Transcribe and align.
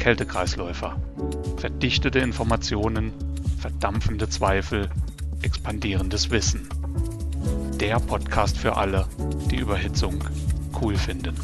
Kältekreisläufer. 0.00 0.98
Verdichtete 1.58 2.20
Informationen, 2.20 3.12
verdampfende 3.58 4.30
Zweifel, 4.30 4.88
expandierendes 5.42 6.30
Wissen. 6.30 6.66
Der 7.78 8.00
Podcast 8.00 8.56
für 8.56 8.78
alle, 8.78 9.06
die 9.50 9.56
Überhitzung 9.56 10.24
cool 10.80 10.96
finden. 10.96 11.36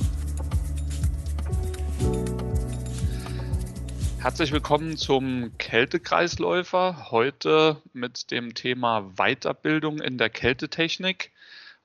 Herzlich 4.20 4.52
willkommen 4.52 4.96
zum 4.96 5.52
Kältekreisläufer. 5.58 7.10
Heute 7.10 7.82
mit 7.92 8.30
dem 8.30 8.54
Thema 8.54 9.12
Weiterbildung 9.18 10.00
in 10.00 10.16
der 10.16 10.30
Kältetechnik. 10.30 11.30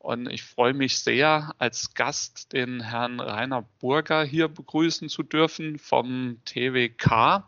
Und 0.01 0.31
ich 0.31 0.41
freue 0.41 0.73
mich 0.73 0.97
sehr, 0.97 1.53
als 1.59 1.93
Gast 1.93 2.53
den 2.53 2.81
Herrn 2.81 3.19
Rainer 3.19 3.61
Burger 3.79 4.23
hier 4.23 4.47
begrüßen 4.47 5.09
zu 5.09 5.21
dürfen 5.21 5.77
vom 5.77 6.39
TWK. 6.45 7.43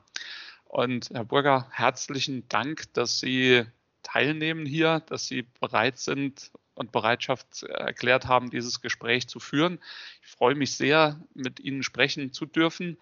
Und 0.65 1.09
Herr 1.09 1.25
Burger, 1.25 1.65
herzlichen 1.71 2.47
Dank, 2.49 2.93
dass 2.93 3.19
Sie 3.19 3.63
teilnehmen 4.03 4.67
hier, 4.67 4.99
dass 4.99 5.27
Sie 5.27 5.47
bereit 5.59 5.97
sind 5.97 6.51
und 6.75 6.91
Bereitschaft 6.91 7.63
erklärt 7.63 8.27
haben, 8.27 8.51
dieses 8.51 8.81
Gespräch 8.81 9.27
zu 9.27 9.39
führen. 9.39 9.79
Ich 10.21 10.29
freue 10.29 10.53
mich 10.53 10.75
sehr, 10.75 11.19
mit 11.33 11.59
Ihnen 11.59 11.81
sprechen 11.81 12.33
zu 12.33 12.45
dürfen. 12.45 12.99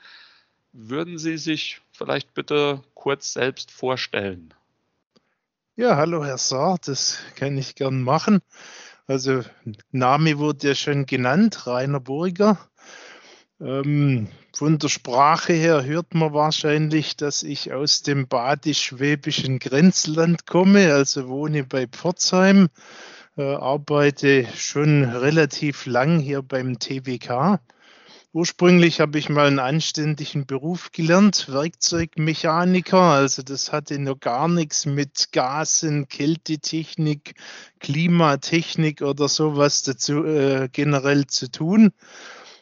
Würden 0.71 1.17
Sie 1.17 1.37
sich 1.37 1.81
vielleicht 1.91 2.33
bitte 2.33 2.83
kurz 2.93 3.33
selbst 3.33 3.69
vorstellen? 3.69 4.53
Ja, 5.75 5.97
hallo 5.97 6.23
Herr 6.23 6.37
Saar, 6.37 6.79
das 6.85 7.19
kann 7.35 7.57
ich 7.57 7.75
gern 7.75 8.01
machen. 8.01 8.41
Also 9.11 9.43
Name 9.91 10.37
wurde 10.37 10.69
ja 10.69 10.73
schon 10.73 11.05
genannt, 11.05 11.67
Rainer 11.67 11.99
Burger. 11.99 12.57
Ähm, 13.59 14.29
von 14.55 14.79
der 14.79 14.87
Sprache 14.87 15.51
her 15.51 15.83
hört 15.83 16.13
man 16.13 16.33
wahrscheinlich, 16.33 17.17
dass 17.17 17.43
ich 17.43 17.73
aus 17.73 18.03
dem 18.03 18.29
badisch-schwäbischen 18.29 19.59
Grenzland 19.59 20.47
komme, 20.47 20.93
also 20.93 21.27
wohne 21.27 21.65
bei 21.65 21.87
Pforzheim, 21.87 22.69
äh, 23.35 23.41
arbeite 23.43 24.47
schon 24.55 25.03
relativ 25.03 25.85
lang 25.87 26.19
hier 26.19 26.41
beim 26.41 26.79
TWK 26.79 27.59
Ursprünglich 28.33 29.01
habe 29.01 29.19
ich 29.19 29.27
mal 29.27 29.47
einen 29.47 29.59
anständigen 29.59 30.45
Beruf 30.45 30.93
gelernt, 30.93 31.47
Werkzeugmechaniker. 31.49 32.97
Also 32.97 33.41
das 33.41 33.73
hatte 33.73 33.99
noch 33.99 34.21
gar 34.21 34.47
nichts 34.47 34.85
mit 34.85 35.33
Gasen, 35.33 36.07
Kältetechnik, 36.07 37.35
Klimatechnik 37.81 39.01
oder 39.01 39.27
sowas 39.27 39.83
dazu 39.83 40.23
äh, 40.23 40.69
generell 40.71 41.27
zu 41.27 41.51
tun. 41.51 41.91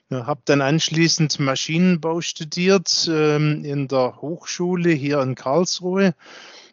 Habe 0.10 0.42
dann 0.46 0.62
anschließend 0.62 1.40
Maschinenbau 1.40 2.22
studiert 2.22 3.08
ähm, 3.08 3.64
in 3.64 3.88
der 3.88 4.24
Hochschule 4.24 4.90
hier 4.90 5.22
in 5.22 5.36
Karlsruhe 5.36 6.16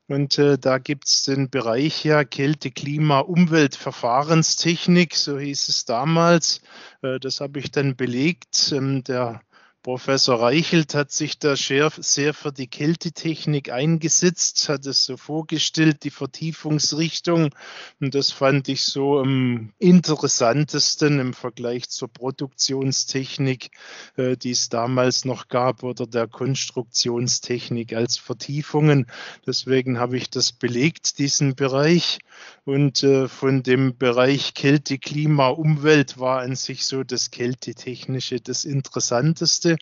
und 0.09 0.39
äh, 0.39 0.57
da 0.59 0.79
gibt 0.79 1.07
es 1.07 1.23
den 1.25 1.51
Bereich 1.51 2.05
ja 2.05 2.25
Kälte, 2.25 2.71
Klima, 2.71 3.21
Umwelt, 3.21 3.75
Verfahrenstechnik, 3.75 5.17
so 5.17 5.39
hieß 5.39 5.69
es 5.69 5.85
damals. 5.85 6.61
Äh, 7.03 7.19
das 7.19 7.41
habe 7.41 7.59
ich 7.59 7.71
dann 7.73 7.97
belegt. 7.97 8.73
Ähm, 8.73 9.03
der 9.03 9.41
Professor 9.87 10.41
Reichelt 10.41 10.97
hat 10.97 11.13
sich 11.13 11.39
da 11.39 11.55
sehr, 11.55 11.93
für 11.93 12.51
die 12.51 12.67
Kältetechnik 12.67 13.71
eingesetzt, 13.71 14.69
hat 14.69 14.85
es 14.85 15.05
so 15.05 15.17
vorgestellt, 15.17 16.03
die 16.03 16.11
Vertiefungsrichtung. 16.11 17.55
Und 18.01 18.17
das 18.17 18.33
fand 18.33 18.69
ich 18.69 18.83
so 18.83 19.21
am 19.21 19.73
interessantesten 19.79 21.21
im 21.21 21.35
Vergleich 21.35 21.89
zur 21.89 22.09
Produktionstechnik, 22.09 23.71
äh, 24.17 24.37
die 24.37 24.51
es 24.51 24.71
damals 24.71 25.25
noch 25.25 25.47
gab, 25.47 25.85
oder 25.85 26.09
der 26.09 26.27
Konstruktionstechnik 26.27 27.93
als 27.93 28.17
Vertiefungen. 28.17 29.07
Deswegen 29.47 30.01
habe 30.01 30.17
ich 30.17 30.31
das 30.31 30.51
belegt, 30.51 31.21
diesen 31.21 31.55
Bereich. 31.55 32.19
Und 32.65 33.05
äh, 33.05 33.29
von 33.29 33.63
dem 33.63 33.97
Bereich 33.97 34.55
Kälte, 34.55 34.99
Klima, 34.99 35.47
Umwelt 35.47 36.19
war 36.19 36.41
an 36.41 36.57
sich 36.57 36.87
so 36.87 37.05
das 37.05 37.31
Kältetechnische 37.31 38.41
das 38.41 38.65
Interessanteste. 38.65 39.76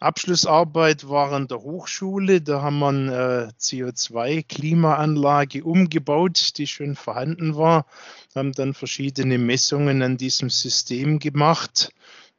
Abschlussarbeit 0.00 1.08
war 1.08 1.32
an 1.32 1.46
der 1.46 1.62
Hochschule. 1.62 2.40
Da 2.40 2.62
haben 2.62 2.80
wir 2.80 2.88
eine 2.88 3.12
äh, 3.12 3.48
CO2-Klimaanlage 3.60 5.62
umgebaut, 5.62 6.54
die 6.56 6.66
schon 6.66 6.96
vorhanden 6.96 7.56
war, 7.56 7.86
haben 8.34 8.52
dann 8.52 8.74
verschiedene 8.74 9.38
Messungen 9.38 10.02
an 10.02 10.16
diesem 10.16 10.50
System 10.50 11.20
gemacht 11.20 11.92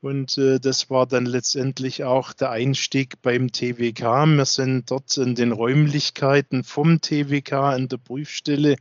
und 0.04 0.38
äh, 0.38 0.60
das 0.60 0.90
war 0.90 1.08
dann 1.08 1.26
letztendlich 1.26 2.04
auch 2.04 2.34
der 2.34 2.52
Einstieg 2.52 3.22
beim 3.22 3.54
TWK. 3.54 4.26
Wir 4.26 4.46
sind 4.46 4.92
dort 4.92 5.16
in 5.16 5.34
den 5.34 5.54
Räumlichkeiten 5.54 6.66
vom 6.66 7.00
TWK 7.00 7.54
an 7.54 7.88
der 7.88 7.98
Prüfstelle 7.98 8.76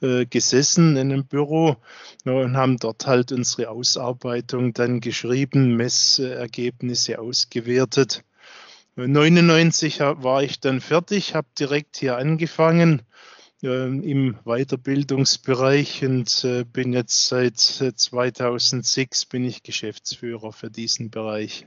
äh, 0.00 0.26
gesessen 0.26 0.96
in 0.96 1.12
einem 1.12 1.24
Büro 1.24 1.76
ja, 2.24 2.32
und 2.32 2.56
haben 2.56 2.76
dort 2.76 3.08
halt 3.08 3.32
unsere 3.32 3.68
Ausarbeitung 3.68 4.72
dann 4.72 5.00
geschrieben, 5.00 5.74
Messergebnisse 5.74 7.18
ausgewertet. 7.18 8.22
99 8.94 9.98
war 9.98 10.44
ich 10.44 10.60
dann 10.60 10.80
fertig, 10.80 11.34
habe 11.34 11.48
direkt 11.58 11.96
hier 11.96 12.16
angefangen 12.16 13.02
im 13.62 14.38
Weiterbildungsbereich 14.44 16.04
und 16.04 16.44
äh, 16.44 16.64
bin 16.64 16.92
jetzt 16.92 17.28
seit 17.28 17.58
2006 17.58 19.26
bin 19.26 19.44
ich 19.44 19.62
Geschäftsführer 19.62 20.52
für 20.52 20.70
diesen 20.70 21.10
Bereich. 21.10 21.66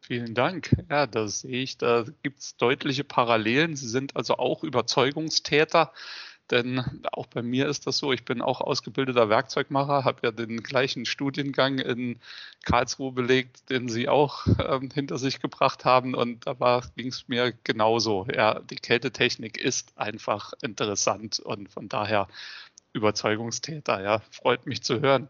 Vielen 0.00 0.34
Dank. 0.34 0.76
Ja, 0.90 1.06
da 1.06 1.28
sehe 1.28 1.62
ich, 1.62 1.78
da 1.78 2.04
gibt 2.22 2.40
es 2.40 2.56
deutliche 2.56 3.04
Parallelen. 3.04 3.74
Sie 3.74 3.88
sind 3.88 4.16
also 4.16 4.36
auch 4.36 4.62
Überzeugungstäter. 4.62 5.92
Denn 6.54 6.84
auch 7.10 7.26
bei 7.26 7.42
mir 7.42 7.66
ist 7.66 7.88
das 7.88 7.98
so, 7.98 8.12
ich 8.12 8.24
bin 8.24 8.40
auch 8.40 8.60
ausgebildeter 8.60 9.28
Werkzeugmacher, 9.28 10.04
habe 10.04 10.20
ja 10.22 10.30
den 10.30 10.62
gleichen 10.62 11.04
Studiengang 11.04 11.80
in 11.80 12.20
Karlsruhe 12.64 13.10
belegt, 13.10 13.70
den 13.70 13.88
Sie 13.88 14.08
auch 14.08 14.46
ähm, 14.64 14.88
hinter 14.94 15.18
sich 15.18 15.40
gebracht 15.40 15.84
haben. 15.84 16.14
Und 16.14 16.46
da 16.46 16.82
ging 16.94 17.08
es 17.08 17.26
mir 17.26 17.52
genauso. 17.64 18.28
Ja, 18.32 18.60
die 18.60 18.76
Kältetechnik 18.76 19.58
ist 19.58 19.98
einfach 19.98 20.52
interessant 20.62 21.40
und 21.40 21.68
von 21.70 21.88
daher 21.88 22.28
Überzeugungstäter. 22.92 24.00
Ja, 24.00 24.20
freut 24.30 24.64
mich 24.64 24.84
zu 24.84 25.00
hören. 25.00 25.26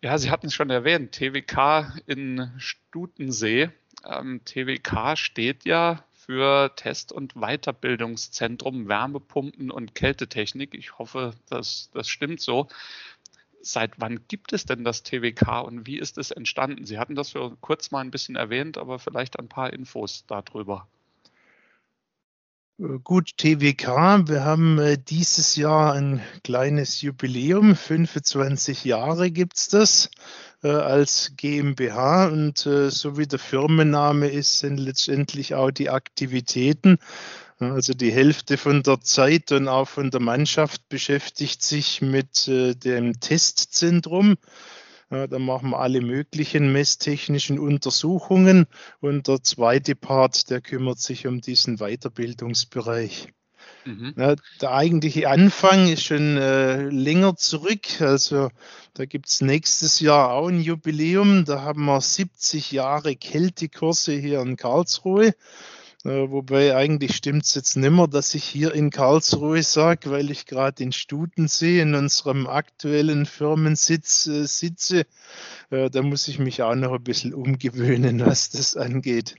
Ja, 0.00 0.16
Sie 0.16 0.30
hatten 0.30 0.46
es 0.46 0.54
schon 0.54 0.70
erwähnt, 0.70 1.10
TWK 1.10 1.92
in 2.06 2.52
Stutensee. 2.58 3.70
Ähm, 4.08 4.42
TWK 4.44 5.16
steht 5.16 5.64
ja 5.64 6.04
für 6.26 6.74
Test- 6.74 7.12
und 7.12 7.34
Weiterbildungszentrum 7.34 8.88
Wärmepumpen 8.88 9.70
und 9.70 9.94
Kältetechnik. 9.94 10.74
Ich 10.74 10.98
hoffe, 10.98 11.34
dass 11.48 11.90
das 11.94 12.08
stimmt 12.08 12.40
so. 12.40 12.68
Seit 13.62 14.00
wann 14.00 14.26
gibt 14.28 14.52
es 14.52 14.64
denn 14.64 14.84
das 14.84 15.02
TWK 15.02 15.62
und 15.64 15.86
wie 15.86 15.98
ist 15.98 16.18
es 16.18 16.30
entstanden? 16.30 16.84
Sie 16.84 16.98
hatten 16.98 17.14
das 17.14 17.30
für 17.30 17.56
kurz 17.60 17.90
mal 17.90 18.00
ein 18.00 18.10
bisschen 18.10 18.36
erwähnt, 18.36 18.76
aber 18.78 18.98
vielleicht 18.98 19.38
ein 19.38 19.48
paar 19.48 19.72
Infos 19.72 20.24
darüber. 20.26 20.86
Gut, 22.78 23.38
TWK, 23.38 24.28
wir 24.28 24.44
haben 24.44 24.78
äh, 24.78 24.98
dieses 24.98 25.56
Jahr 25.56 25.94
ein 25.94 26.20
kleines 26.44 27.00
Jubiläum, 27.00 27.74
25 27.74 28.84
Jahre 28.84 29.30
gibt 29.30 29.56
es 29.56 29.68
das 29.68 30.10
äh, 30.62 30.68
als 30.68 31.32
GmbH 31.38 32.26
und 32.26 32.66
äh, 32.66 32.90
so 32.90 33.16
wie 33.16 33.26
der 33.26 33.38
Firmenname 33.38 34.28
ist, 34.28 34.58
sind 34.58 34.76
letztendlich 34.76 35.54
auch 35.54 35.70
die 35.70 35.88
Aktivitäten. 35.88 36.98
Also 37.58 37.94
die 37.94 38.12
Hälfte 38.12 38.58
von 38.58 38.82
der 38.82 39.00
Zeit 39.00 39.52
und 39.52 39.68
auch 39.68 39.88
von 39.88 40.10
der 40.10 40.20
Mannschaft 40.20 40.86
beschäftigt 40.90 41.62
sich 41.62 42.02
mit 42.02 42.46
äh, 42.46 42.74
dem 42.74 43.20
Testzentrum. 43.20 44.36
Da 45.08 45.38
machen 45.38 45.70
wir 45.70 45.78
alle 45.78 46.00
möglichen 46.00 46.72
messtechnischen 46.72 47.60
Untersuchungen 47.60 48.66
und 49.00 49.28
der 49.28 49.42
zweite 49.42 49.94
Part, 49.94 50.50
der 50.50 50.60
kümmert 50.60 50.98
sich 50.98 51.28
um 51.28 51.40
diesen 51.40 51.76
Weiterbildungsbereich. 51.76 53.28
Mhm. 53.84 54.14
Der 54.60 54.72
eigentliche 54.72 55.28
Anfang 55.28 55.88
ist 55.88 56.04
schon 56.04 56.36
äh, 56.36 56.88
länger 56.88 57.36
zurück. 57.36 58.00
Also 58.00 58.50
da 58.94 59.04
gibt 59.04 59.28
es 59.28 59.40
nächstes 59.40 60.00
Jahr 60.00 60.32
auch 60.32 60.48
ein 60.48 60.60
Jubiläum. 60.60 61.44
Da 61.44 61.62
haben 61.62 61.84
wir 61.84 62.00
70 62.00 62.72
Jahre 62.72 63.14
Kältekurse 63.14 64.12
hier 64.12 64.40
in 64.40 64.56
Karlsruhe. 64.56 65.34
Äh, 66.04 66.30
wobei 66.30 66.76
eigentlich 66.76 67.16
stimmt 67.16 67.44
es 67.44 67.54
jetzt 67.54 67.76
nimmer, 67.76 68.06
dass 68.06 68.34
ich 68.34 68.44
hier 68.44 68.74
in 68.74 68.90
Karlsruhe 68.90 69.62
sage, 69.62 70.10
weil 70.10 70.30
ich 70.30 70.44
gerade 70.46 70.82
in 70.82 70.92
Studensee 70.92 71.80
in 71.80 71.94
unserem 71.94 72.46
aktuellen 72.46 73.24
Firmensitz 73.26 74.26
äh, 74.26 74.46
sitze. 74.46 75.06
Äh, 75.70 75.90
da 75.90 76.02
muss 76.02 76.28
ich 76.28 76.38
mich 76.38 76.62
auch 76.62 76.74
noch 76.74 76.92
ein 76.92 77.02
bisschen 77.02 77.32
umgewöhnen, 77.34 78.20
was 78.26 78.50
das 78.50 78.76
angeht. 78.76 79.36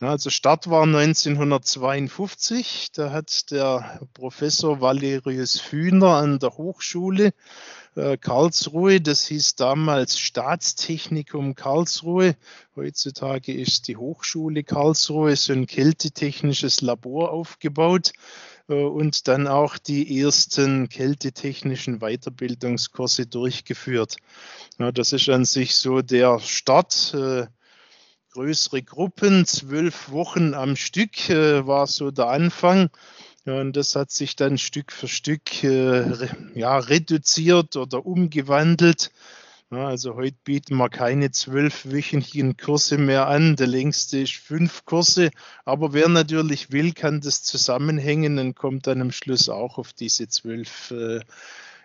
Also 0.00 0.30
Start 0.30 0.68
war 0.68 0.82
1952. 0.82 2.90
Da 2.92 3.12
hat 3.12 3.52
der 3.52 4.00
Professor 4.12 4.80
Valerius 4.80 5.60
Fühner 5.60 6.16
an 6.16 6.40
der 6.40 6.56
Hochschule 6.56 7.32
äh, 7.96 8.16
Karlsruhe. 8.16 9.00
Das 9.00 9.26
hieß 9.26 9.56
damals 9.56 10.18
Staatstechnikum 10.18 11.54
Karlsruhe. 11.54 12.36
Heutzutage 12.76 13.52
ist 13.52 13.88
die 13.88 13.96
Hochschule 13.96 14.64
Karlsruhe 14.64 15.36
so 15.36 15.52
ein 15.52 15.66
kältetechnisches 15.66 16.80
Labor 16.80 17.30
aufgebaut 17.30 18.12
äh, 18.68 18.74
und 18.74 19.28
dann 19.28 19.46
auch 19.46 19.78
die 19.78 20.20
ersten 20.20 20.88
kältetechnischen 20.88 22.00
Weiterbildungskurse 22.00 23.26
durchgeführt. 23.26 24.16
Das 24.78 25.12
ist 25.12 25.28
an 25.28 25.44
sich 25.44 25.76
so 25.76 26.02
der 26.02 26.40
Start. 26.40 27.14
Äh, 27.14 27.46
größere 28.32 28.82
Gruppen, 28.82 29.46
zwölf 29.46 30.10
Wochen 30.10 30.54
am 30.54 30.74
Stück 30.74 31.28
war 31.28 31.86
so 31.86 32.10
der 32.10 32.26
Anfang. 32.26 32.90
Und 33.44 33.76
das 33.76 33.94
hat 33.94 34.10
sich 34.10 34.36
dann 34.36 34.56
Stück 34.56 34.90
für 34.90 35.08
Stück 35.08 35.62
äh, 35.64 36.28
ja, 36.54 36.78
reduziert 36.78 37.76
oder 37.76 38.06
umgewandelt. 38.06 39.10
Ja, 39.70 39.88
also 39.88 40.14
heute 40.14 40.36
bieten 40.44 40.76
wir 40.76 40.88
keine 40.88 41.30
zwölfwöchigen 41.30 42.56
Kurse 42.56 42.96
mehr 42.96 43.26
an. 43.26 43.56
Der 43.56 43.66
längste 43.66 44.18
ist 44.18 44.34
fünf 44.34 44.84
Kurse. 44.84 45.30
Aber 45.64 45.92
wer 45.92 46.08
natürlich 46.08 46.70
will, 46.70 46.92
kann 46.92 47.20
das 47.20 47.42
zusammenhängen 47.42 48.38
und 48.38 48.54
kommt 48.54 48.86
dann 48.86 49.00
am 49.00 49.12
Schluss 49.12 49.48
auch 49.48 49.76
auf 49.78 49.92
diese 49.92 50.28
zwölf 50.28 50.90
äh, 50.90 51.20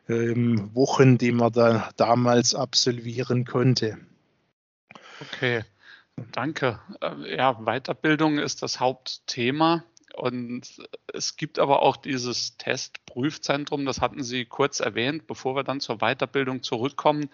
ähm, 0.08 0.74
Wochen, 0.74 1.18
die 1.18 1.32
man 1.32 1.52
da 1.52 1.90
damals 1.98 2.56
absolvieren 2.56 3.46
konnte. 3.46 3.98
Okay, 5.20 5.64
danke. 6.32 6.80
Äh, 7.02 7.38
ja, 7.38 7.54
Weiterbildung 7.66 8.40
ist 8.40 8.62
das 8.62 8.80
Hauptthema. 8.80 9.84
Und 10.16 10.82
es 11.14 11.38
gibt 11.38 11.60
aber 11.60 11.82
auch 11.82 11.98
dieses 11.98 12.58
Testprüfzentrum, 12.58 13.86
das 13.86 14.02
hatten 14.02 14.24
Sie 14.24 14.46
kurz 14.46 14.80
erwähnt, 14.80 15.28
bevor 15.28 15.56
wir 15.56 15.64
dann 15.64 15.80
zur 15.80 15.98
Weiterbildung 15.98 16.64
zurückkommen. 16.64 17.30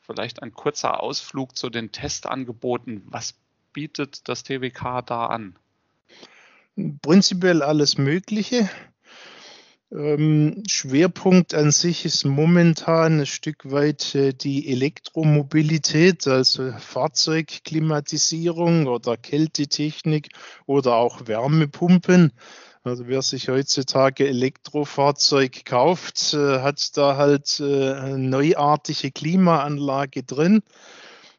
Vielleicht 0.00 0.42
ein 0.42 0.52
kurzer 0.52 1.02
Ausflug 1.02 1.56
zu 1.56 1.70
den 1.70 1.92
Testangeboten. 1.92 3.02
Was 3.06 3.34
bietet 3.72 4.28
das 4.28 4.42
TWK 4.42 5.02
da 5.06 5.26
an? 5.26 5.56
Prinzipiell 7.02 7.62
alles 7.62 7.98
Mögliche. 7.98 8.68
Ähm, 9.92 10.62
Schwerpunkt 10.68 11.52
an 11.52 11.72
sich 11.72 12.04
ist 12.04 12.24
momentan 12.24 13.18
ein 13.20 13.26
Stück 13.26 13.72
weit 13.72 14.14
äh, 14.14 14.32
die 14.32 14.70
Elektromobilität, 14.70 16.28
also 16.28 16.70
Fahrzeugklimatisierung 16.78 18.86
oder 18.86 19.16
Kältetechnik 19.16 20.28
oder 20.66 20.94
auch 20.94 21.26
Wärmepumpen. 21.26 22.30
Also 22.84 23.08
wer 23.08 23.20
sich 23.22 23.48
heutzutage 23.48 24.28
Elektrofahrzeug 24.28 25.64
kauft, 25.64 26.34
äh, 26.34 26.60
hat 26.60 26.96
da 26.96 27.16
halt 27.16 27.58
äh, 27.58 27.92
eine 27.92 28.18
neuartige 28.18 29.10
Klimaanlage 29.10 30.22
drin. 30.22 30.62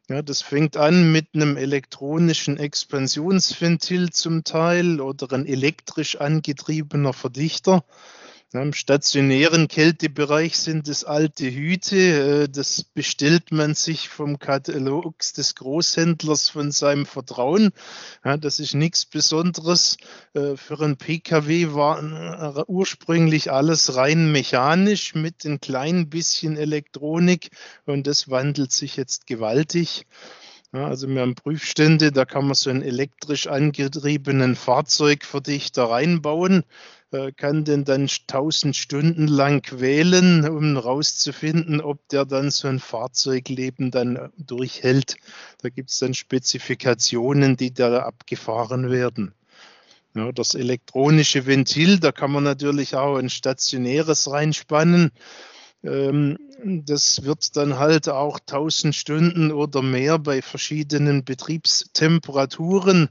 Ja, 0.09 0.21
das 0.21 0.41
fängt 0.41 0.75
an 0.75 1.13
mit 1.13 1.27
einem 1.33 1.55
elektronischen 1.55 2.57
Expansionsventil 2.57 4.09
zum 4.09 4.43
Teil 4.43 4.99
oder 4.99 5.33
ein 5.33 5.45
elektrisch 5.45 6.17
angetriebener 6.17 7.13
Verdichter. 7.13 7.85
Im 8.53 8.73
stationären 8.73 9.69
Kältebereich 9.69 10.57
sind 10.57 10.89
es 10.89 11.05
alte 11.05 11.49
Hüte. 11.49 11.95
Äh, 12.43 12.49
das 12.49 12.83
bestellt 12.83 13.53
man 13.53 13.75
sich 13.75 14.09
vom 14.09 14.39
Katalog 14.39 15.19
des 15.37 15.55
Großhändlers 15.55 16.49
von 16.49 16.73
seinem 16.73 17.05
Vertrauen. 17.05 17.71
Das 18.23 18.59
ist 18.59 18.73
nichts 18.73 19.05
Besonderes. 19.05 19.95
Äh, 20.33 20.57
für 20.57 20.81
einen 20.81 20.97
Pkw 20.97 21.73
war 21.73 22.57
äh, 22.57 22.63
ursprünglich 22.67 23.53
alles 23.53 23.95
rein 23.95 24.33
mechanisch 24.33 25.15
mit 25.15 25.45
ein 25.45 25.61
klein 25.61 26.09
bisschen 26.09 26.57
Elektronik 26.57 27.51
und 27.85 28.05
das 28.05 28.29
wandelt 28.29 28.73
sich 28.73 28.97
jetzt 28.97 29.27
gewaltig. 29.27 30.05
also 30.73 31.07
wir 31.07 31.21
haben 31.21 31.35
Prüfstände, 31.35 32.11
da 32.11 32.25
kann 32.25 32.45
man 32.45 32.55
so 32.55 32.69
einen 32.69 32.81
elektrisch 32.81 33.47
angetriebenen 33.47 34.57
Fahrzeugverdichter 34.57 35.85
reinbauen. 35.85 36.65
Äh, 37.11 37.33
kann 37.33 37.65
den 37.65 37.83
dann 37.83 38.09
tausend 38.27 38.77
Stunden 38.77 39.27
lang 39.27 39.61
quälen, 39.61 40.47
um 40.47 40.77
rauszufinden, 40.77 41.81
ob 41.81 42.07
der 42.07 42.25
dann 42.25 42.51
so 42.51 42.69
ein 42.69 42.79
Fahrzeugleben 42.79 43.91
dann 43.91 44.31
durchhält. 44.37 45.17
Da 45.61 45.67
gibt 45.67 45.89
es 45.89 45.99
dann 45.99 46.13
Spezifikationen, 46.13 47.57
die 47.57 47.73
da 47.73 47.99
abgefahren 48.03 48.89
werden. 48.89 49.33
Ja, 50.13 50.31
das 50.31 50.55
elektronische 50.55 51.45
Ventil, 51.45 51.99
da 51.99 52.13
kann 52.13 52.31
man 52.31 52.45
natürlich 52.45 52.95
auch 52.95 53.17
ein 53.17 53.29
stationäres 53.29 54.31
reinspannen. 54.31 55.11
Ähm, 55.83 56.37
das 56.63 57.25
wird 57.25 57.57
dann 57.57 57.77
halt 57.77 58.07
auch 58.07 58.39
1000 58.39 58.95
Stunden 58.95 59.51
oder 59.51 59.81
mehr 59.81 60.17
bei 60.17 60.41
verschiedenen 60.41 61.25
Betriebstemperaturen 61.25 63.09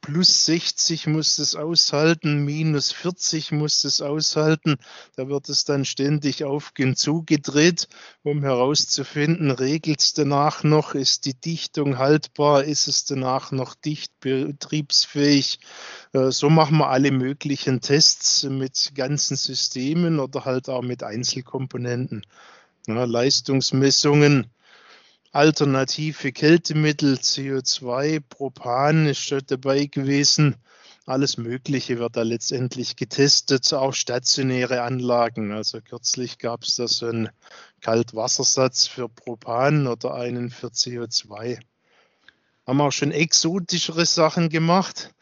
Plus 0.00 0.46
60 0.46 1.08
muss 1.08 1.38
es 1.38 1.56
aushalten, 1.56 2.44
minus 2.44 2.92
40 2.92 3.50
muss 3.50 3.82
es 3.82 4.00
aushalten. 4.00 4.76
Da 5.16 5.28
wird 5.28 5.48
es 5.48 5.64
dann 5.64 5.84
ständig 5.84 6.44
auf 6.44 6.72
und 6.78 6.96
zugedreht, 6.96 7.88
um 8.22 8.44
herauszufinden, 8.44 9.50
regelt 9.50 10.00
es 10.00 10.12
danach 10.12 10.62
noch, 10.62 10.94
ist 10.94 11.26
die 11.26 11.34
Dichtung 11.34 11.98
haltbar, 11.98 12.62
ist 12.62 12.86
es 12.86 13.06
danach 13.06 13.50
noch 13.50 13.74
dicht 13.74 14.12
betriebsfähig. 14.20 15.58
Äh, 16.12 16.30
so 16.30 16.48
machen 16.48 16.78
wir 16.78 16.90
alle 16.90 17.10
möglichen 17.10 17.80
Tests 17.80 18.44
mit 18.44 18.92
ganzen 18.94 19.36
Systemen 19.36 20.20
oder 20.20 20.44
halt 20.44 20.68
auch 20.68 20.82
mit 20.82 21.02
Einzelkomponenten. 21.02 22.24
Leistungsmessungen 22.86 24.46
alternative 25.36 26.32
Kältemittel, 26.32 27.14
CO2, 27.16 28.20
Propan 28.20 29.06
ist 29.06 29.18
schon 29.18 29.42
dabei 29.46 29.84
gewesen. 29.84 30.56
Alles 31.04 31.36
Mögliche 31.36 31.98
wird 31.98 32.16
da 32.16 32.22
letztendlich 32.22 32.96
getestet, 32.96 33.70
auch 33.74 33.92
stationäre 33.92 34.80
Anlagen. 34.80 35.52
Also 35.52 35.80
kürzlich 35.82 36.38
gab 36.38 36.64
es 36.64 36.76
da 36.76 36.88
so 36.88 37.06
einen 37.06 37.28
Kaltwassersatz 37.82 38.86
für 38.86 39.10
Propan 39.10 39.86
oder 39.86 40.14
einen 40.14 40.50
für 40.50 40.68
CO2. 40.68 41.60
Haben 42.66 42.80
auch 42.80 42.92
schon 42.92 43.12
exotischere 43.12 44.06
Sachen 44.06 44.48
gemacht. 44.48 45.14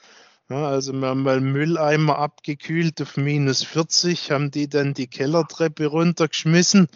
Ja, 0.49 0.69
also 0.69 0.93
wir 0.93 1.09
haben 1.09 1.25
mal 1.25 1.41
Mülleimer 1.41 2.19
abgekühlt 2.19 3.03
auf 3.03 3.17
minus 3.17 3.65
40, 3.65 4.31
haben 4.31 4.53
die 4.53 4.69
dann 4.69 4.95
die 4.95 5.09
Kellertreppe 5.09 5.87
runtergeschmissen 5.87 6.89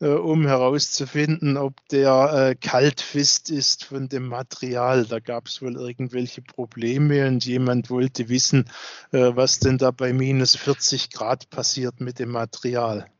äh, 0.00 0.08
um 0.08 0.46
herauszufinden, 0.46 1.56
ob 1.56 1.74
der 1.88 2.50
äh, 2.50 2.54
kaltfest 2.54 3.50
ist 3.50 3.84
von 3.84 4.08
dem 4.08 4.26
Material. 4.28 5.04
Da 5.06 5.18
gab 5.18 5.46
es 5.46 5.60
wohl 5.60 5.76
irgendwelche 5.76 6.42
Probleme 6.42 7.26
und 7.26 7.44
jemand 7.44 7.90
wollte 7.90 8.28
wissen, 8.28 8.70
äh, 9.12 9.30
was 9.34 9.58
denn 9.58 9.78
da 9.78 9.90
bei 9.90 10.12
minus 10.12 10.56
40 10.56 11.10
Grad 11.10 11.50
passiert 11.50 12.00
mit 12.00 12.18
dem 12.18 12.30
Material. 12.30 13.10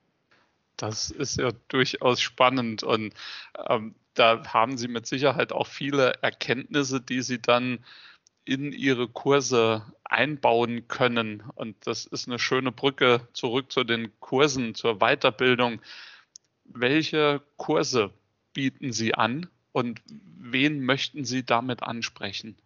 Das 0.76 1.10
ist 1.10 1.38
ja 1.38 1.50
durchaus 1.66 2.20
spannend 2.20 2.84
und 2.84 3.12
ähm, 3.68 3.96
da 4.14 4.44
haben 4.46 4.78
Sie 4.78 4.88
mit 4.88 5.06
Sicherheit 5.06 5.52
auch 5.52 5.66
viele 5.66 6.14
Erkenntnisse, 6.22 7.00
die 7.00 7.22
Sie 7.22 7.40
dann 7.40 7.84
in 8.44 8.72
Ihre 8.72 9.08
Kurse 9.08 9.84
einbauen 10.04 10.88
können. 10.88 11.42
Und 11.54 11.86
das 11.86 12.06
ist 12.06 12.28
eine 12.28 12.38
schöne 12.38 12.72
Brücke 12.72 13.28
zurück 13.32 13.70
zu 13.70 13.84
den 13.84 14.18
Kursen, 14.20 14.74
zur 14.74 14.98
Weiterbildung 14.98 15.80
welche 16.72 17.42
Kurse 17.56 18.10
bieten 18.52 18.92
Sie 18.92 19.14
an 19.14 19.48
und 19.72 20.02
wen 20.38 20.80
möchten 20.80 21.24
Sie 21.24 21.44
damit 21.44 21.82
ansprechen? 21.82 22.56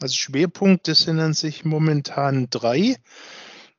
Also 0.00 0.14
Schwerpunkte 0.14 0.94
sind 0.94 1.20
an 1.20 1.34
sich 1.34 1.64
momentan 1.64 2.48
drei. 2.50 2.96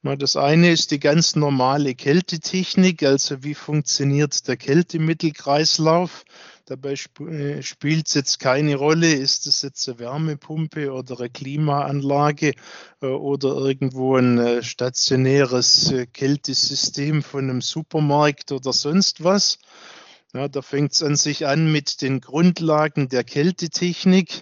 Das 0.02 0.36
eine 0.36 0.72
ist 0.72 0.92
die 0.92 1.00
ganz 1.00 1.36
normale 1.36 1.96
Kältetechnik, 1.96 3.02
also 3.02 3.44
wie 3.44 3.56
funktioniert 3.56 4.48
der 4.48 4.56
Kältemittelkreislauf. 4.56 6.26
Dabei 6.68 6.96
äh, 7.20 7.62
spielt 7.62 8.08
es 8.08 8.16
jetzt 8.16 8.40
keine 8.40 8.76
Rolle, 8.76 9.14
ist 9.14 9.46
es 9.46 9.62
jetzt 9.62 9.88
eine 9.88 10.00
Wärmepumpe 10.00 10.92
oder 10.92 11.20
eine 11.20 11.30
Klimaanlage 11.30 12.54
äh, 13.02 13.06
oder 13.06 13.50
irgendwo 13.58 14.16
ein 14.16 14.40
äh, 14.40 14.64
stationäres 14.64 15.94
Kältesystem 16.12 17.22
von 17.22 17.50
einem 17.52 17.62
Supermarkt 17.62 18.52
oder 18.52 18.74
sonst 18.74 19.24
was. 19.24 19.60
Ja, 20.34 20.48
da 20.48 20.64
fängt 20.64 20.94
es 20.94 21.04
an 21.04 21.16
sich 21.16 21.46
an 21.46 21.72
mit 21.72 22.02
den 22.02 22.20
Grundlagen 22.20 23.10
der 23.10 23.24
Kältetechnik. 23.24 24.42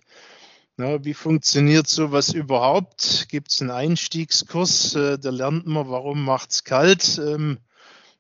Ja, 0.78 1.04
wie 1.04 1.14
funktioniert 1.14 1.90
sowas 1.90 2.30
überhaupt? 2.34 3.28
Gibt 3.28 3.52
es 3.52 3.62
einen 3.62 3.70
Einstiegskurs? 3.70 4.96
Äh, 4.96 5.20
da 5.20 5.30
lernt 5.30 5.68
man, 5.68 5.90
warum 5.90 6.24
macht 6.24 6.52
es 6.52 6.64
kalt? 6.64 7.20
Ähm, 7.20 7.60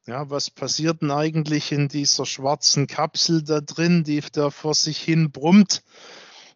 ja, 0.05 0.29
was 0.29 0.49
passiert 0.49 1.01
denn 1.01 1.11
eigentlich 1.11 1.71
in 1.71 1.87
dieser 1.87 2.25
schwarzen 2.25 2.87
Kapsel 2.87 3.43
da 3.43 3.61
drin, 3.61 4.03
die 4.03 4.21
da 4.31 4.49
vor 4.49 4.73
sich 4.73 4.99
hin 4.99 5.31
brummt? 5.31 5.83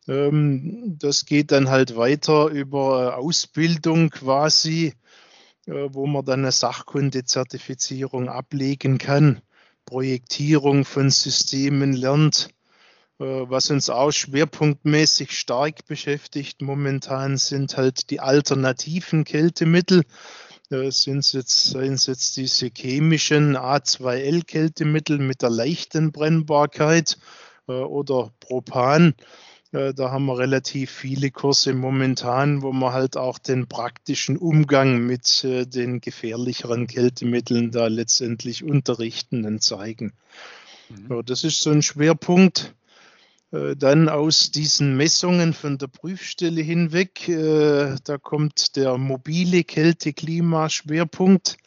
Ähm, 0.07 0.97
das 0.99 1.25
geht 1.25 1.51
dann 1.51 1.69
halt 1.69 1.95
weiter 1.95 2.47
über 2.47 3.17
Ausbildung 3.17 4.09
quasi, 4.09 4.93
äh, 5.65 5.87
wo 5.89 6.07
man 6.07 6.25
dann 6.25 6.41
eine 6.41 6.51
Sachkunde-Zertifizierung 6.51 8.29
ablegen 8.29 8.97
kann. 8.97 9.41
Projektierung 9.85 10.83
von 10.83 11.09
Systemen 11.09 11.93
lernt. 11.93 12.49
Äh, 13.19 13.23
was 13.23 13.69
uns 13.71 13.89
auch 13.89 14.11
schwerpunktmäßig 14.11 15.31
stark 15.37 15.85
beschäftigt 15.87 16.61
momentan 16.61 17.37
sind 17.37 17.77
halt 17.77 18.09
die 18.09 18.19
alternativen 18.19 19.23
Kältemittel. 19.23 20.03
Äh, 20.69 20.91
sind 20.91 21.19
es 21.19 21.31
jetzt, 21.33 21.65
seien 21.65 21.93
es 21.93 22.07
jetzt 22.07 22.38
diese 22.38 22.69
chemischen 22.75 23.55
A2L-Kältemittel 23.55 25.17
mit 25.17 25.41
der 25.41 25.50
leichten 25.50 26.12
Brennbarkeit 26.12 27.17
äh, 27.67 27.71
oder 27.71 28.31
Propan. 28.39 29.15
Da 29.74 30.12
haben 30.12 30.27
wir 30.27 30.38
relativ 30.38 30.89
viele 30.89 31.29
Kurse 31.29 31.74
momentan, 31.74 32.62
wo 32.62 32.71
wir 32.71 32.93
halt 32.93 33.17
auch 33.17 33.38
den 33.38 33.67
praktischen 33.67 34.38
Umgang 34.38 35.05
mit 35.05 35.43
den 35.43 36.00
gefährlicheren 36.00 36.88
Kältemitteln 36.88 37.71
da 37.71 37.88
letztendlich 37.88 38.63
unterrichten 38.63 39.43
und 39.43 39.62
zeigen. 39.62 40.13
Mhm. 40.88 41.21
Das 41.25 41.43
ist 41.43 41.62
so 41.62 41.71
ein 41.71 41.81
Schwerpunkt. 41.81 42.74
Äh, 43.57 43.75
dann 43.75 44.07
aus 44.09 44.51
diesen 44.51 44.97
Messungen 44.97 45.53
von 45.53 45.77
der 45.77 45.87
Prüfstelle 45.87 46.61
hinweg, 46.61 47.29
äh, 47.29 47.95
da 48.03 48.17
kommt 48.17 48.75
der 48.75 48.97
mobile 48.97 49.63
Kälte-Klima-Schwerpunkt. 49.63 51.57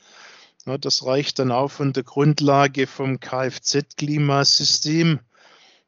Das 0.81 1.07
reicht 1.07 1.39
dann 1.39 1.53
auch 1.53 1.71
von 1.71 1.95
der 1.95 2.03
Grundlage 2.03 2.87
vom 2.87 3.19
Kfz-Klimasystem 3.19 5.21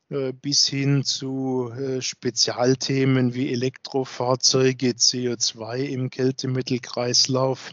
äh, 0.09 0.33
bis 0.33 0.67
hin 0.67 1.05
zu 1.05 1.71
Spezialthemen 2.01 3.35
wie 3.35 3.53
Elektrofahrzeuge, 3.53 4.93
CO2 4.93 5.85
im 5.85 6.09
Kältemittelkreislauf. 6.11 7.73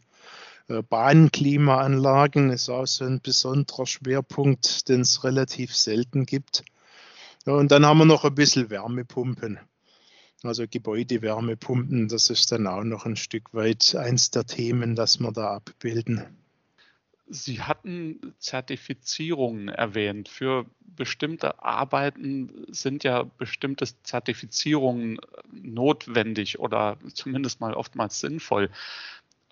Bahnklimaanlagen 0.67 2.51
ist 2.51 2.69
auch 2.69 2.85
so 2.85 3.05
ein 3.05 3.21
besonderer 3.21 3.87
Schwerpunkt, 3.87 4.87
den 4.87 5.01
es 5.01 5.23
relativ 5.23 5.75
selten 5.75 6.27
gibt. 6.27 6.63
Ja, 7.45 7.53
und 7.53 7.71
dann 7.71 7.85
haben 7.85 7.99
wir 7.99 8.05
noch 8.05 8.25
ein 8.25 8.35
bisschen 8.35 8.69
Wärmepumpen. 8.69 9.59
Also 10.43 10.65
Gebäudewärmepumpen, 10.69 12.07
das 12.07 12.29
ist 12.29 12.51
dann 12.51 12.67
auch 12.67 12.83
noch 12.83 13.05
ein 13.05 13.17
Stück 13.17 13.53
weit 13.53 13.95
eins 13.95 14.31
der 14.31 14.45
Themen, 14.45 14.95
das 14.95 15.19
wir 15.19 15.31
da 15.31 15.55
abbilden. 15.55 16.25
Sie 17.31 17.61
hatten 17.61 18.33
Zertifizierungen 18.39 19.67
erwähnt. 19.67 20.29
Für 20.29 20.65
bestimmte 20.79 21.61
Arbeiten 21.61 22.65
sind 22.69 23.03
ja 23.03 23.23
bestimmte 23.23 23.85
Zertifizierungen 24.01 25.19
notwendig 25.51 26.59
oder 26.59 26.97
zumindest 27.13 27.59
mal 27.59 27.73
oftmals 27.75 28.19
sinnvoll. 28.19 28.71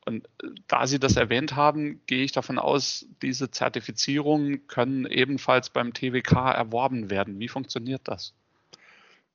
Und 0.07 0.25
äh, 0.41 0.47
da 0.67 0.87
Sie 0.87 0.99
das 0.99 1.17
erwähnt 1.17 1.55
haben, 1.55 1.99
gehe 2.07 2.23
ich 2.23 2.31
davon 2.31 2.57
aus, 2.57 3.05
diese 3.21 3.51
Zertifizierungen 3.51 4.65
können 4.67 5.05
ebenfalls 5.05 5.69
beim 5.69 5.93
TWK 5.93 6.31
erworben 6.55 7.09
werden. 7.09 7.39
Wie 7.39 7.49
funktioniert 7.49 8.01
das? 8.05 8.33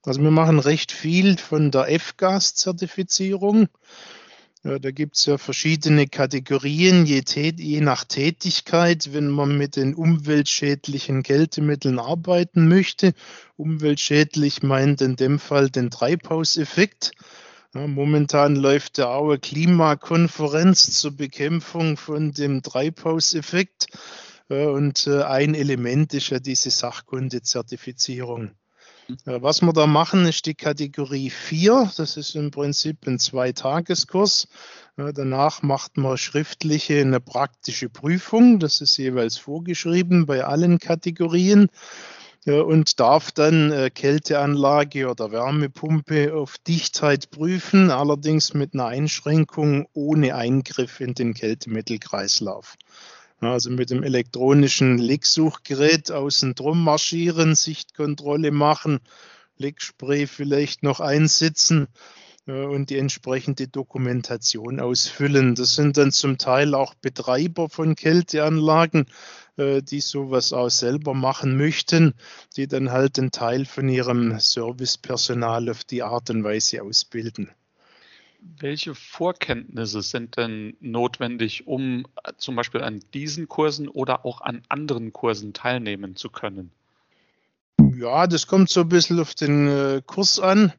Also 0.03 0.23
wir 0.23 0.31
machen 0.31 0.59
recht 0.59 0.91
viel 0.91 1.37
von 1.37 1.71
der 1.71 1.91
F-Gas-Zertifizierung. 1.93 3.69
Ja, 4.65 4.79
da 4.79 4.93
gibt 4.93 5.17
es 5.17 5.27
ja 5.27 5.39
verschiedene 5.39 6.07
Kategorien, 6.07 7.05
je, 7.05 7.23
je, 7.35 7.81
nach 7.81 8.05
Tätigkeit, 8.05 9.13
wenn 9.13 9.29
man 9.29 9.59
mit 9.59 9.77
den 9.77 9.95
umweltschädlichen 9.95 11.23
Kältemitteln 11.23 11.99
arbeiten 11.99 12.69
möchte. 12.69 13.13
Umweltschädlich 13.57 14.63
meint 14.63 15.03
in 15.03 15.17
dem 15.17 15.39
Fall 15.39 15.69
den 15.69 15.91
Treibhauseffekt. 15.91 17.13
Ja, 17.75 17.87
momentan 17.87 18.57
läuft 18.57 19.01
auch 19.01 19.31
eine 19.31 19.39
Klimakonferenz 19.39 21.01
zur 21.01 21.17
Bekämpfung 21.17 21.97
von 21.97 22.33
dem 22.33 22.63
Treibhauseffekt. 22.63 23.87
Und 24.49 25.07
äh, 25.07 25.23
ein 25.23 25.55
Element 25.55 26.13
ist 26.13 26.29
ja 26.29 26.39
diese 26.39 26.71
Sachkunde-Zertifizierung. 26.71 28.51
Was 29.25 29.63
wir 29.63 29.73
da 29.73 29.87
machen, 29.87 30.27
ist 30.27 30.45
die 30.45 30.55
Kategorie 30.55 31.31
4. 31.31 31.93
Das 31.97 32.19
ist 32.19 32.35
im 32.35 32.51
Prinzip 32.51 33.07
ein 33.07 33.19
Zweitageskurs. 33.19 34.49
Danach 34.97 35.63
macht 35.63 35.97
man 35.97 36.19
schriftliche, 36.19 37.01
eine 37.01 37.21
praktische 37.21 37.89
Prüfung. 37.89 38.59
Das 38.59 38.83
ist 38.83 38.99
jeweils 38.99 39.39
vorgeschrieben 39.39 40.27
bei 40.27 40.45
allen 40.45 40.79
Kategorien 40.79 41.69
und 42.47 42.99
darf 42.99 43.31
dann 43.31 43.71
äh, 43.71 43.91
Kälteanlage 43.91 45.09
oder 45.09 45.31
Wärmepumpe 45.31 46.35
auf 46.35 46.59
Dichtheit 46.59 47.31
prüfen, 47.31 47.91
allerdings 47.91 48.53
mit 48.55 48.75
einer 48.75 48.87
Einschränkung 48.87 49.87
ohne 49.93 50.35
Eingriff 50.35 51.01
in 51.01 51.15
den 51.15 51.35
Kältemittelkreislauf. 51.35 52.77
Also 53.41 53.71
mit 53.71 53.91
dem 53.91 54.03
elektronischen 54.05 54.99
Lecksuchgerät 54.99 56.13
außen 56.13 56.55
drum 56.55 56.83
marschieren, 56.85 57.55
Sichtkontrolle 57.55 58.53
machen, 58.53 59.01
Leckspray 59.57 60.27
vielleicht 60.27 60.83
noch 60.83 61.01
einsitzen 61.01 61.89
und 62.47 62.91
die 62.91 62.99
entsprechende 62.99 63.69
Dokumentation 63.69 64.81
ausfüllen. 64.81 65.55
Das 65.55 65.75
sind 65.75 65.97
dann 65.97 66.11
zum 66.11 66.39
Teil 66.39 66.75
auch 66.75 66.95
Betreiber 66.95 67.69
von 67.69 67.95
Kälteanlagen, 67.95 69.07
äh, 69.57 69.83
die 69.83 70.01
sowas 70.01 70.53
auch 70.53 70.71
selber 70.71 71.15
machen 71.15 71.57
möchten, 71.57 72.15
die 72.57 72.67
dann 72.67 72.91
halt 72.91 73.19
einen 73.19 73.31
Teil 73.31 73.65
von 73.65 73.89
ihrem 73.89 74.39
Servicepersonal 74.41 75.71
auf 75.71 75.85
die 75.85 76.03
Art 76.03 76.31
und 76.31 76.43
Weise 76.43 76.83
ausbilden. 76.83 77.51
Welche 78.59 78.97
Vorkenntnisse 78.97 80.03
sind 80.03 80.37
denn 80.37 80.77
notwendig, 80.81 81.69
um 81.69 82.07
äh, 82.25 82.33
zum 82.39 82.57
Beispiel 82.57 82.83
an 82.83 83.05
diesen 83.15 83.49
Kursen 83.49 83.87
oder 83.87 84.27
auch 84.27 84.41
an 84.41 84.63
anderen 84.69 85.13
Kursen 85.13 85.53
teilnehmen 85.53 86.17
zu 86.17 86.29
können? 86.29 86.73
Ja, 87.97 88.27
das 88.27 88.49
kommt 88.49 88.69
so 88.69 88.81
ein 88.81 88.89
bisschen 88.89 89.21
auf 89.21 89.35
den 89.35 89.69
äh, 89.69 90.03
Kurs 90.05 90.41
an. 90.41 90.73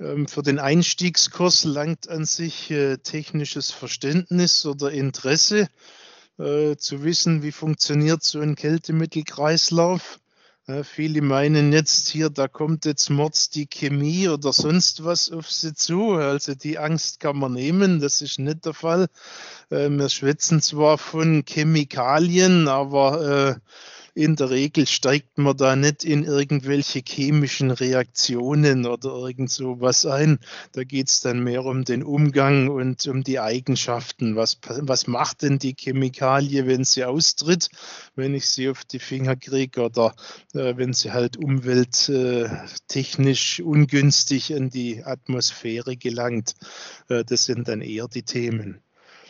Ähm, 0.00 0.28
für 0.28 0.42
den 0.42 0.58
Einstiegskurs 0.58 1.64
langt 1.64 2.08
an 2.08 2.24
sich 2.24 2.72
technisches 3.02 3.70
Verständnis 3.70 4.66
oder 4.66 4.90
Interesse 4.90 5.68
äh, 6.38 6.76
zu 6.76 7.02
wissen, 7.02 7.42
wie 7.42 7.52
funktioniert 7.52 8.22
so 8.22 8.40
ein 8.40 8.56
Kältemittelkreislauf. 8.56 10.20
Äh, 10.66 10.84
viele 10.84 11.22
meinen 11.22 11.72
jetzt 11.72 12.08
hier, 12.08 12.28
da 12.28 12.46
kommt 12.46 12.84
jetzt 12.84 13.08
Mords 13.08 13.48
die 13.48 13.66
Chemie 13.66 14.28
oder 14.28 14.52
sonst 14.52 15.04
was 15.04 15.30
auf 15.30 15.50
sie 15.50 15.74
zu. 15.74 16.12
Also 16.12 16.54
die 16.54 16.78
Angst 16.78 17.20
kann 17.20 17.38
man 17.38 17.54
nehmen, 17.54 18.00
das 18.00 18.20
ist 18.20 18.38
nicht 18.38 18.66
der 18.66 18.74
Fall. 18.74 19.06
Äh, 19.70 19.88
wir 19.88 20.08
schwätzen 20.10 20.60
zwar 20.60 20.98
von 20.98 21.44
Chemikalien, 21.48 22.68
aber 22.68 23.22
äh, 23.22 23.54
in 24.16 24.34
der 24.34 24.48
Regel 24.48 24.86
steigt 24.86 25.36
man 25.36 25.58
da 25.58 25.76
nicht 25.76 26.02
in 26.02 26.24
irgendwelche 26.24 27.02
chemischen 27.06 27.70
Reaktionen 27.70 28.86
oder 28.86 29.10
irgend 29.10 29.50
so 29.50 29.78
was 29.78 30.06
ein. 30.06 30.38
Da 30.72 30.84
geht 30.84 31.08
es 31.08 31.20
dann 31.20 31.44
mehr 31.44 31.66
um 31.66 31.84
den 31.84 32.02
Umgang 32.02 32.68
und 32.68 33.06
um 33.08 33.22
die 33.22 33.40
Eigenschaften. 33.40 34.34
Was, 34.34 34.58
was 34.66 35.06
macht 35.06 35.42
denn 35.42 35.58
die 35.58 35.74
Chemikalie, 35.74 36.66
wenn 36.66 36.84
sie 36.84 37.04
austritt, 37.04 37.68
wenn 38.14 38.34
ich 38.34 38.48
sie 38.48 38.70
auf 38.70 38.86
die 38.86 39.00
Finger 39.00 39.36
kriege 39.36 39.82
oder 39.82 40.14
äh, 40.54 40.78
wenn 40.78 40.94
sie 40.94 41.12
halt 41.12 41.36
umwelttechnisch 41.36 43.58
äh, 43.58 43.62
ungünstig 43.62 44.50
in 44.50 44.70
die 44.70 45.04
Atmosphäre 45.04 45.98
gelangt? 45.98 46.54
Äh, 47.10 47.22
das 47.24 47.44
sind 47.44 47.68
dann 47.68 47.82
eher 47.82 48.08
die 48.08 48.22
Themen. 48.22 48.80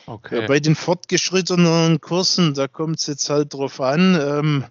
Okay. 0.07 0.43
Ja, 0.43 0.47
bei 0.47 0.61
den 0.61 0.77
fortgeschrittenen 0.77 2.01
Kursen, 2.01 2.55
da 2.55 2.69
kommt 2.69 3.01
es 3.01 3.09
jetzt 3.09 3.29
halt 3.29 3.53
drauf 3.53 3.81
an. 3.81 4.15
Ähm, 4.15 4.65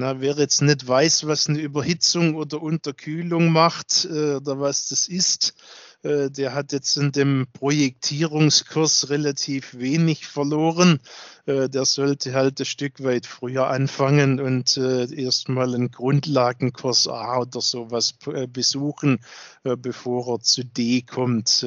na, 0.00 0.18
wer 0.18 0.34
jetzt 0.36 0.62
nicht 0.62 0.88
weiß, 0.88 1.26
was 1.26 1.48
eine 1.48 1.60
Überhitzung 1.60 2.34
oder 2.34 2.62
Unterkühlung 2.62 3.52
macht 3.52 4.06
äh, 4.10 4.36
oder 4.36 4.58
was 4.58 4.88
das 4.88 5.08
ist, 5.08 5.54
äh, 6.02 6.30
der 6.30 6.54
hat 6.54 6.72
jetzt 6.72 6.96
in 6.96 7.12
dem 7.12 7.46
Projektierungskurs 7.52 9.10
relativ 9.10 9.74
wenig 9.78 10.26
verloren. 10.26 11.00
Äh, 11.44 11.68
der 11.68 11.84
sollte 11.84 12.32
halt 12.32 12.60
ein 12.60 12.64
Stück 12.64 13.04
weit 13.04 13.26
früher 13.26 13.66
anfangen 13.66 14.40
und 14.40 14.78
äh, 14.78 15.14
erstmal 15.14 15.74
einen 15.74 15.90
Grundlagenkurs 15.90 17.06
A 17.06 17.40
oder 17.40 17.60
sowas 17.60 18.14
äh, 18.26 18.46
besuchen, 18.46 19.18
äh, 19.64 19.76
bevor 19.76 20.36
er 20.36 20.40
zu 20.40 20.64
D 20.64 21.02
kommt 21.02 21.66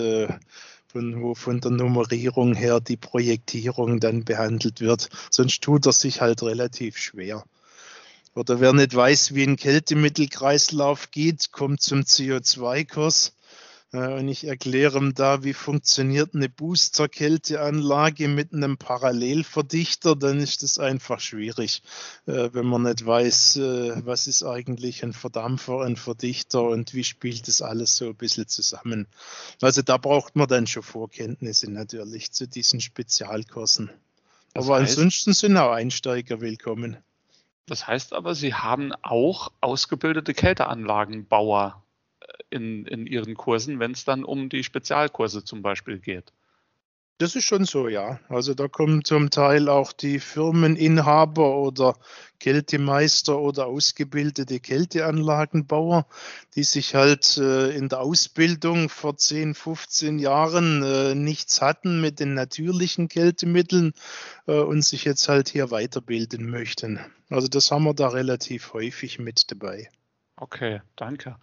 von, 0.87 1.21
wo 1.21 1.35
von 1.35 1.61
der 1.61 1.71
Nummerierung 1.71 2.55
her 2.55 2.79
die 2.79 2.97
Projektierung 2.97 3.99
dann 3.99 4.25
behandelt 4.25 4.81
wird. 4.81 5.09
Sonst 5.29 5.61
tut 5.61 5.85
er 5.85 5.91
sich 5.91 6.21
halt 6.21 6.41
relativ 6.41 6.97
schwer. 6.97 7.43
Oder 8.35 8.59
wer 8.59 8.73
nicht 8.73 8.95
weiß, 8.95 9.35
wie 9.35 9.43
ein 9.43 9.57
Kältemittelkreislauf 9.57 11.11
geht, 11.11 11.51
kommt 11.51 11.81
zum 11.81 12.01
CO2-Kurs. 12.01 13.33
Äh, 13.93 14.07
und 14.19 14.27
ich 14.27 14.45
erkläre 14.45 14.97
ihm 14.97 15.13
da, 15.13 15.43
wie 15.43 15.53
funktioniert 15.53 16.33
eine 16.33 16.49
Booster-Kälteanlage 16.49 18.27
mit 18.27 18.51
einem 18.51 18.77
Parallelverdichter. 18.77 20.15
Dann 20.15 20.39
ist 20.39 20.63
das 20.63 20.79
einfach 20.79 21.19
schwierig, 21.19 21.83
äh, 22.25 22.49
wenn 22.53 22.65
man 22.65 22.83
nicht 22.83 23.05
weiß, 23.05 23.57
äh, 23.57 24.05
was 24.05 24.25
ist 24.27 24.43
eigentlich 24.43 25.03
ein 25.03 25.13
Verdampfer, 25.13 25.81
ein 25.81 25.95
Verdichter 25.95 26.63
und 26.63 26.93
wie 26.95 27.03
spielt 27.03 27.47
das 27.47 27.61
alles 27.61 27.95
so 27.95 28.07
ein 28.07 28.15
bisschen 28.15 28.47
zusammen. 28.47 29.07
Also 29.61 29.83
da 29.83 29.97
braucht 29.97 30.35
man 30.35 30.47
dann 30.47 30.65
schon 30.65 30.83
Vorkenntnisse 30.83 31.71
natürlich 31.71 32.31
zu 32.31 32.47
diesen 32.47 32.81
Spezialkursen. 32.81 33.91
Aber 34.55 34.79
heißt, 34.79 34.97
ansonsten 34.97 35.33
sind 35.33 35.57
auch 35.57 35.71
Einsteiger 35.71 36.41
willkommen. 36.41 36.97
Das 37.65 37.88
heißt 37.88 38.13
aber, 38.13 38.36
Sie 38.36 38.53
haben 38.53 38.93
auch 39.01 39.51
ausgebildete 39.62 40.34
Kälteanlagenbauer 40.34 41.84
äh, 42.20 42.25
in, 42.50 42.86
in 42.86 43.08
Ihren 43.08 43.36
Kursen, 43.36 43.79
wenn 43.79 43.91
es 43.91 44.05
dann 44.05 44.24
um 44.24 44.50
die 44.50 44.63
Spezialkurse 44.63 45.43
zum 45.43 45.62
Beispiel 45.62 46.00
geht. 46.00 46.34
Das 47.20 47.36
ist 47.36 47.46
schon 47.46 47.65
so, 47.65 47.88
ja. 47.88 48.20
Also 48.27 48.55
da 48.55 48.67
kommen 48.67 49.03
zum 49.05 49.29
Teil 49.29 49.70
auch 49.70 49.93
die 49.93 50.20
Firmeninhaber 50.20 51.58
oder 51.58 51.96
Kältemeister 52.39 53.39
oder 53.39 53.67
ausgebildete 53.67 54.60
Kälteanlagenbauer, 54.60 56.08
die 56.55 56.63
sich 56.63 56.96
halt 56.96 57.38
äh, 57.38 57.70
in 57.70 57.88
der 57.88 58.01
Ausbildung 58.01 58.89
vor 58.89 59.15
10, 59.15 59.53
15 59.53 60.17
Jahren 60.17 60.82
äh, 60.84 61.13
nichts 61.13 61.62
hatten 61.62 62.01
mit 62.01 62.20
den 62.20 62.34
natürlichen 62.34 63.10
Kältemitteln 63.10 63.93
äh, 64.48 64.53
und 64.53 64.82
sich 64.82 65.05
jetzt 65.05 65.29
halt 65.29 65.50
hier 65.50 65.70
weiterbilden 65.70 66.50
möchten. 66.50 67.00
Also 67.29 67.48
das 67.48 67.72
haben 67.72 67.84
wir 67.84 67.93
da 67.93 68.10
relativ 68.10 68.74
häufig 68.74 69.20
mit 69.20 69.51
dabei. 69.51 69.89
Okay, 70.36 70.82
danke. 70.96 71.38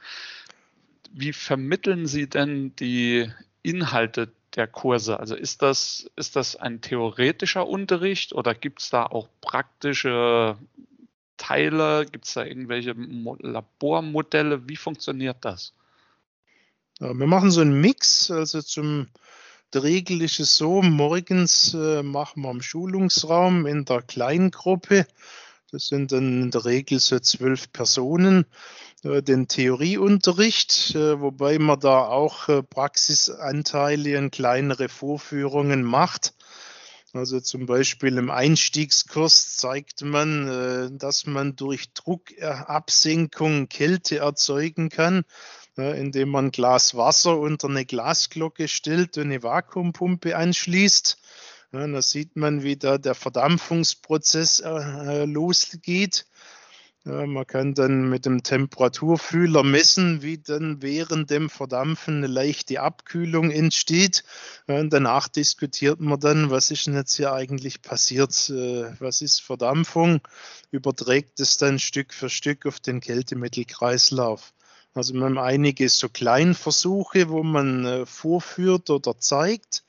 Wie 1.13 1.33
vermitteln 1.33 2.07
Sie 2.07 2.29
denn 2.29 2.75
die 2.77 3.33
Inhalte 3.63 4.33
der 4.57 4.67
Kurse? 4.67 5.21
Also 5.21 5.35
ist 5.35 5.63
das, 5.63 6.11
ist 6.17 6.37
das 6.37 6.57
ein 6.57 6.81
theoretischer 6.81 7.67
Unterricht 7.67 8.33
oder 8.33 8.55
gibt 8.55 8.83
es 8.83 8.91
da 8.91 9.07
auch 9.07 9.29
praktische 9.41 10.57
Teile? 11.37 12.07
Gibt 12.07 12.27
es 12.27 12.35
da 12.35 12.45
irgendwelche 12.45 12.93
Labormodelle? 12.93 14.69
Wie 14.69 14.77
funktioniert 14.77 15.39
das? 15.41 15.73
Ja, 17.01 17.15
wir 17.15 17.27
machen 17.27 17.51
so 17.51 17.61
einen 17.61 17.81
Mix. 17.81 18.31
Also 18.31 18.61
zum 18.61 19.09
Regel 19.75 20.23
ist 20.23 20.41
es 20.41 20.57
so, 20.57 20.83
morgens 20.83 21.75
äh, 21.75 22.03
machen 22.03 22.43
wir 22.43 22.51
im 22.51 22.61
Schulungsraum 22.61 23.67
in 23.67 23.85
der 23.85 24.03
Kleingruppe 24.03 25.07
das 25.73 25.87
sind 25.87 26.13
dann 26.13 26.43
in 26.43 26.51
der 26.51 26.65
Regel 26.65 26.99
so 26.99 27.19
zwölf 27.19 27.73
Personen. 27.73 28.47
Äh, 29.03 29.23
den 29.23 29.49
Theorieunterricht, 29.49 30.95
äh, 30.95 31.21
wobei 31.21 31.59
man 31.59 31.81
da 31.81 32.07
auch 32.07 32.49
äh, 32.49 32.63
Praxisanteile 32.63 34.19
und 34.19 34.31
kleinere 34.31 34.89
Vorführungen 34.89 35.83
macht. 35.83 36.35
Also 37.13 37.41
zum 37.41 37.67
Beispiel 37.67 38.19
im 38.19 38.31
Einstiegskurs 38.31 39.57
zeigt 39.57 40.03
man, 40.03 40.97
dass 40.97 41.27
man 41.27 41.57
durch 41.57 41.93
Druckabsenkung 41.93 43.69
Kälte 43.69 44.19
erzeugen 44.19 44.91
kann, 44.91 45.25
indem 45.75 46.29
man 46.29 46.47
ein 46.47 46.51
Glas 46.53 46.95
Wasser 46.95 47.37
unter 47.37 47.67
eine 47.67 47.85
Glasglocke 47.85 48.69
stellt 48.69 49.19
und 49.19 49.25
eine 49.25 49.43
Vakuumpumpe 49.43 50.37
anschließt. 50.37 51.19
Ja, 51.73 51.87
da 51.87 52.03
sieht 52.03 52.35
man, 52.35 52.65
wie 52.65 52.77
da 52.77 52.99
der 52.99 53.15
Verdampfungsprozess 53.15 54.59
äh, 54.61 55.25
losgeht. 55.25 56.27
Ja, 57.05 57.25
man 57.27 57.47
kann 57.47 57.75
dann 57.75 58.11
mit 58.11 58.27
dem 58.27 58.43
Temperaturfühler 58.43 59.63
messen, 59.63 60.21
wie 60.21 60.39
dann 60.39 60.83
während 60.83 61.31
dem 61.31 61.49
Verdampfen 61.49 62.19
eine 62.19 62.27
leichte 62.27 62.81
Abkühlung 62.81 63.51
entsteht. 63.53 64.25
Ja, 64.67 64.83
danach 64.83 65.29
diskutiert 65.29 66.01
man 66.01 66.19
dann, 66.19 66.51
was 66.51 66.71
ist 66.73 66.89
denn 66.89 66.95
jetzt 66.95 67.15
hier 67.15 67.33
eigentlich 67.33 67.83
passiert? 67.83 68.51
Äh, 68.51 68.93
was 69.01 69.23
ist 69.23 69.41
Verdampfung? 69.41 70.21
Überträgt 70.73 71.39
es 71.39 71.57
dann 71.57 71.79
Stück 71.79 72.13
für 72.13 72.29
Stück 72.29 72.67
auf 72.67 72.81
den 72.81 73.01
Kältemittelkreislauf. 73.01 74.53
Also 74.93 75.15
wir 75.15 75.23
haben 75.23 75.39
einige 75.39 75.89
so 75.89 76.09
Kleinversuche, 76.09 77.29
wo 77.29 77.45
man 77.45 77.85
äh, 77.87 78.07
vorführt 78.07 78.91
oder 78.91 79.17
zeigt. 79.19 79.85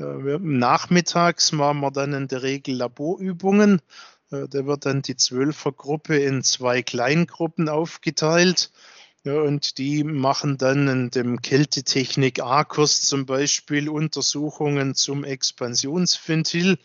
Nachmittags 0.00 1.52
machen 1.52 1.80
wir 1.80 1.90
dann 1.90 2.12
in 2.12 2.28
der 2.28 2.42
Regel 2.42 2.76
Laborübungen. 2.76 3.80
Äh, 4.30 4.48
da 4.48 4.66
wird 4.66 4.86
dann 4.86 5.02
die 5.02 5.16
Zwölfergruppe 5.16 6.16
in 6.16 6.42
zwei 6.42 6.82
Kleingruppen 6.82 7.68
aufgeteilt. 7.68 8.70
und 9.24 9.76
die 9.76 10.02
machen 10.02 10.56
dann 10.56 10.88
in 10.88 11.10
dem 11.10 11.42
Kältetechnik 11.42 12.40
A-Kurs 12.40 13.02
zum 13.02 13.26
Beispiel 13.26 13.90
Untersuchungen 13.90 14.94
zum 14.94 15.24
Expansionsventil. 15.24 16.78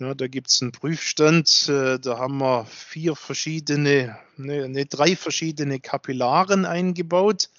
Ja, 0.00 0.14
da 0.14 0.26
gibt 0.26 0.48
es 0.48 0.62
einen 0.62 0.72
Prüfstand, 0.72 1.68
äh, 1.68 1.98
da 2.00 2.18
haben 2.18 2.38
wir 2.38 2.64
vier 2.64 3.14
verschiedene, 3.14 4.18
ne, 4.36 4.68
ne, 4.68 4.86
drei 4.86 5.14
verschiedene 5.14 5.78
Kapillaren 5.78 6.64
eingebaut 6.64 7.50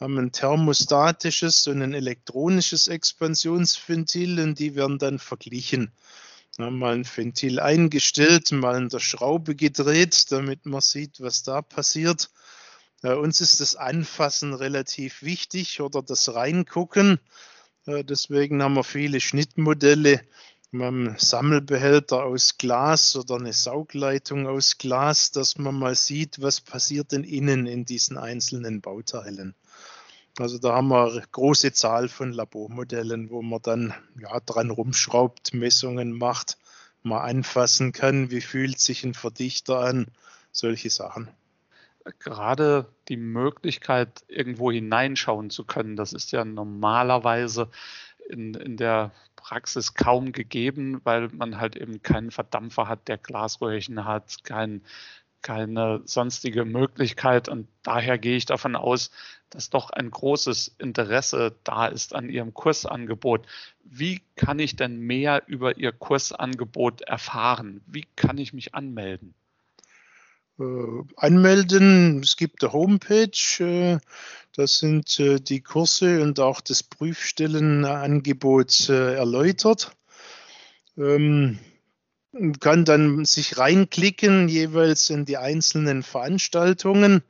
haben 0.00 0.18
ein 0.18 0.32
thermostatisches 0.32 1.66
und 1.66 1.82
ein 1.82 1.94
elektronisches 1.94 2.88
Expansionsventil 2.88 4.40
und 4.40 4.58
die 4.58 4.74
werden 4.76 4.98
dann 4.98 5.18
verglichen. 5.18 5.92
Wir 6.56 6.66
haben 6.66 6.78
mal 6.78 6.94
ein 6.94 7.04
Ventil 7.06 7.60
eingestellt, 7.60 8.52
mal 8.52 8.76
in 8.76 8.88
der 8.88 8.98
Schraube 9.00 9.54
gedreht, 9.54 10.30
damit 10.32 10.66
man 10.66 10.80
sieht, 10.80 11.20
was 11.20 11.42
da 11.42 11.62
passiert. 11.62 12.30
Bei 13.00 13.14
uns 13.14 13.40
ist 13.40 13.60
das 13.60 13.76
Anfassen 13.76 14.54
relativ 14.54 15.22
wichtig 15.22 15.80
oder 15.80 16.02
das 16.02 16.34
Reingucken. 16.34 17.20
Deswegen 17.86 18.62
haben 18.62 18.74
wir 18.74 18.84
viele 18.84 19.20
Schnittmodelle. 19.20 20.20
Wir 20.72 20.84
haben 20.84 21.14
Sammelbehälter 21.16 22.24
aus 22.24 22.58
Glas 22.58 23.16
oder 23.16 23.36
eine 23.36 23.52
Saugleitung 23.52 24.46
aus 24.46 24.78
Glas, 24.78 25.30
dass 25.30 25.58
man 25.58 25.78
mal 25.78 25.94
sieht, 25.94 26.42
was 26.42 26.60
passiert 26.60 27.12
denn 27.12 27.24
innen 27.24 27.66
in 27.66 27.84
diesen 27.84 28.18
einzelnen 28.18 28.80
Bauteilen. 28.80 29.54
Also 30.40 30.58
da 30.58 30.74
haben 30.74 30.88
wir 30.88 31.10
eine 31.10 31.22
große 31.32 31.72
Zahl 31.72 32.08
von 32.08 32.32
Labormodellen, 32.32 33.30
wo 33.30 33.42
man 33.42 33.60
dann 33.62 33.94
ja, 34.20 34.38
dran 34.40 34.70
rumschraubt, 34.70 35.54
Messungen 35.54 36.12
macht, 36.16 36.58
mal 37.02 37.20
anfassen 37.20 37.92
kann, 37.92 38.30
wie 38.30 38.40
fühlt 38.40 38.78
sich 38.78 39.04
ein 39.04 39.14
Verdichter 39.14 39.80
an, 39.80 40.06
solche 40.52 40.90
Sachen. 40.90 41.28
Gerade 42.20 42.86
die 43.08 43.16
Möglichkeit, 43.16 44.24
irgendwo 44.28 44.72
hineinschauen 44.72 45.50
zu 45.50 45.64
können, 45.64 45.96
das 45.96 46.12
ist 46.12 46.32
ja 46.32 46.44
normalerweise 46.44 47.68
in, 48.28 48.54
in 48.54 48.76
der 48.76 49.12
Praxis 49.36 49.94
kaum 49.94 50.32
gegeben, 50.32 51.00
weil 51.04 51.28
man 51.28 51.58
halt 51.58 51.76
eben 51.76 52.02
keinen 52.02 52.30
Verdampfer 52.30 52.88
hat, 52.88 53.08
der 53.08 53.18
Glasröhrchen 53.18 54.04
hat, 54.04 54.44
kein 54.44 54.82
keine 55.42 56.02
sonstige 56.04 56.64
Möglichkeit. 56.64 57.48
Und 57.48 57.68
daher 57.82 58.18
gehe 58.18 58.36
ich 58.36 58.46
davon 58.46 58.76
aus, 58.76 59.10
dass 59.50 59.70
doch 59.70 59.90
ein 59.90 60.10
großes 60.10 60.76
Interesse 60.78 61.56
da 61.64 61.86
ist 61.86 62.14
an 62.14 62.28
Ihrem 62.28 62.54
Kursangebot. 62.54 63.46
Wie 63.84 64.20
kann 64.36 64.58
ich 64.58 64.76
denn 64.76 65.00
mehr 65.00 65.42
über 65.46 65.78
Ihr 65.78 65.92
Kursangebot 65.92 67.02
erfahren? 67.02 67.80
Wie 67.86 68.06
kann 68.16 68.38
ich 68.38 68.52
mich 68.52 68.74
anmelden? 68.74 69.34
Äh, 70.58 71.04
anmelden, 71.16 72.20
es 72.20 72.36
gibt 72.36 72.64
eine 72.64 72.72
Homepage, 72.72 73.30
äh, 73.60 73.98
das 74.54 74.78
sind 74.78 75.20
äh, 75.20 75.40
die 75.40 75.60
Kurse 75.60 76.20
und 76.20 76.40
auch 76.40 76.60
das 76.60 76.82
Prüfstellenangebot 76.82 78.88
äh, 78.88 79.14
erläutert. 79.14 79.92
Ähm, 80.96 81.60
kann 82.60 82.84
dann 82.84 83.24
sich 83.24 83.58
reinklicken, 83.58 84.48
jeweils 84.48 85.10
in 85.10 85.24
die 85.24 85.36
einzelnen 85.36 86.02
Veranstaltungen 86.02 87.22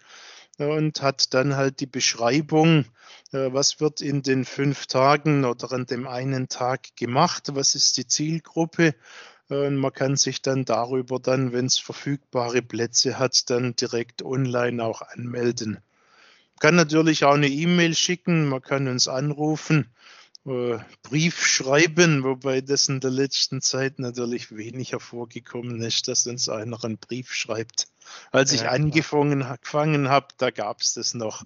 und 0.59 1.03
hat 1.03 1.35
dann 1.35 1.57
halt 1.57 1.81
die 1.81 1.87
Beschreibung, 1.87 2.85
äh, 3.33 3.53
was 3.53 3.81
wird 3.81 4.01
in 4.01 4.23
den 4.23 4.45
fünf 4.45 4.87
Tagen 4.87 5.45
oder 5.45 5.73
an 5.73 5.87
dem 5.87 6.07
einen 6.07 6.49
Tag 6.49 6.97
gemacht, 6.97 7.51
was 7.55 7.75
ist 7.75 7.97
die 7.97 8.07
Zielgruppe. 8.07 8.95
Und 9.49 9.77
man 9.77 9.93
kann 9.93 10.17
sich 10.17 10.43
dann 10.43 10.67
darüber 10.67 11.19
dann, 11.19 11.53
wenn 11.53 11.67
es 11.67 11.79
verfügbare 11.79 12.61
Plätze 12.61 13.19
hat, 13.19 13.49
dann 13.49 13.75
direkt 13.77 14.23
online 14.23 14.85
auch 14.85 15.01
anmelden. 15.01 15.73
Man 15.73 16.61
kann 16.61 16.75
natürlich 16.75 17.25
auch 17.25 17.35
eine 17.35 17.49
E-Mail 17.49 17.95
schicken, 17.95 18.49
man 18.49 18.61
kann 18.61 18.89
uns 18.89 19.09
anrufen 19.09 19.89
äh, 20.49 20.79
Brief 21.03 21.47
schreiben, 21.47 22.25
wobei 22.25 22.61
das 22.61 22.89
in 22.89 23.01
der 23.01 23.11
letzten 23.11 23.61
Zeit 23.61 23.99
natürlich 23.99 24.57
wenig 24.57 24.93
hervorgekommen 24.93 25.81
ist, 25.83 26.09
dass 26.09 26.27
uns 26.27 26.49
einer 26.49 26.83
einen 26.85 26.99
Brief 26.99 27.33
schreibt. 27.33 27.89
Als 28.31 28.53
ich 28.53 28.63
ja, 28.63 28.71
angefangen 28.71 29.45
gefangen 29.61 30.09
habe, 30.09 30.29
da 30.39 30.51
gab 30.51 30.81
es 30.81 30.95
das 30.95 31.15
noch. 31.15 31.45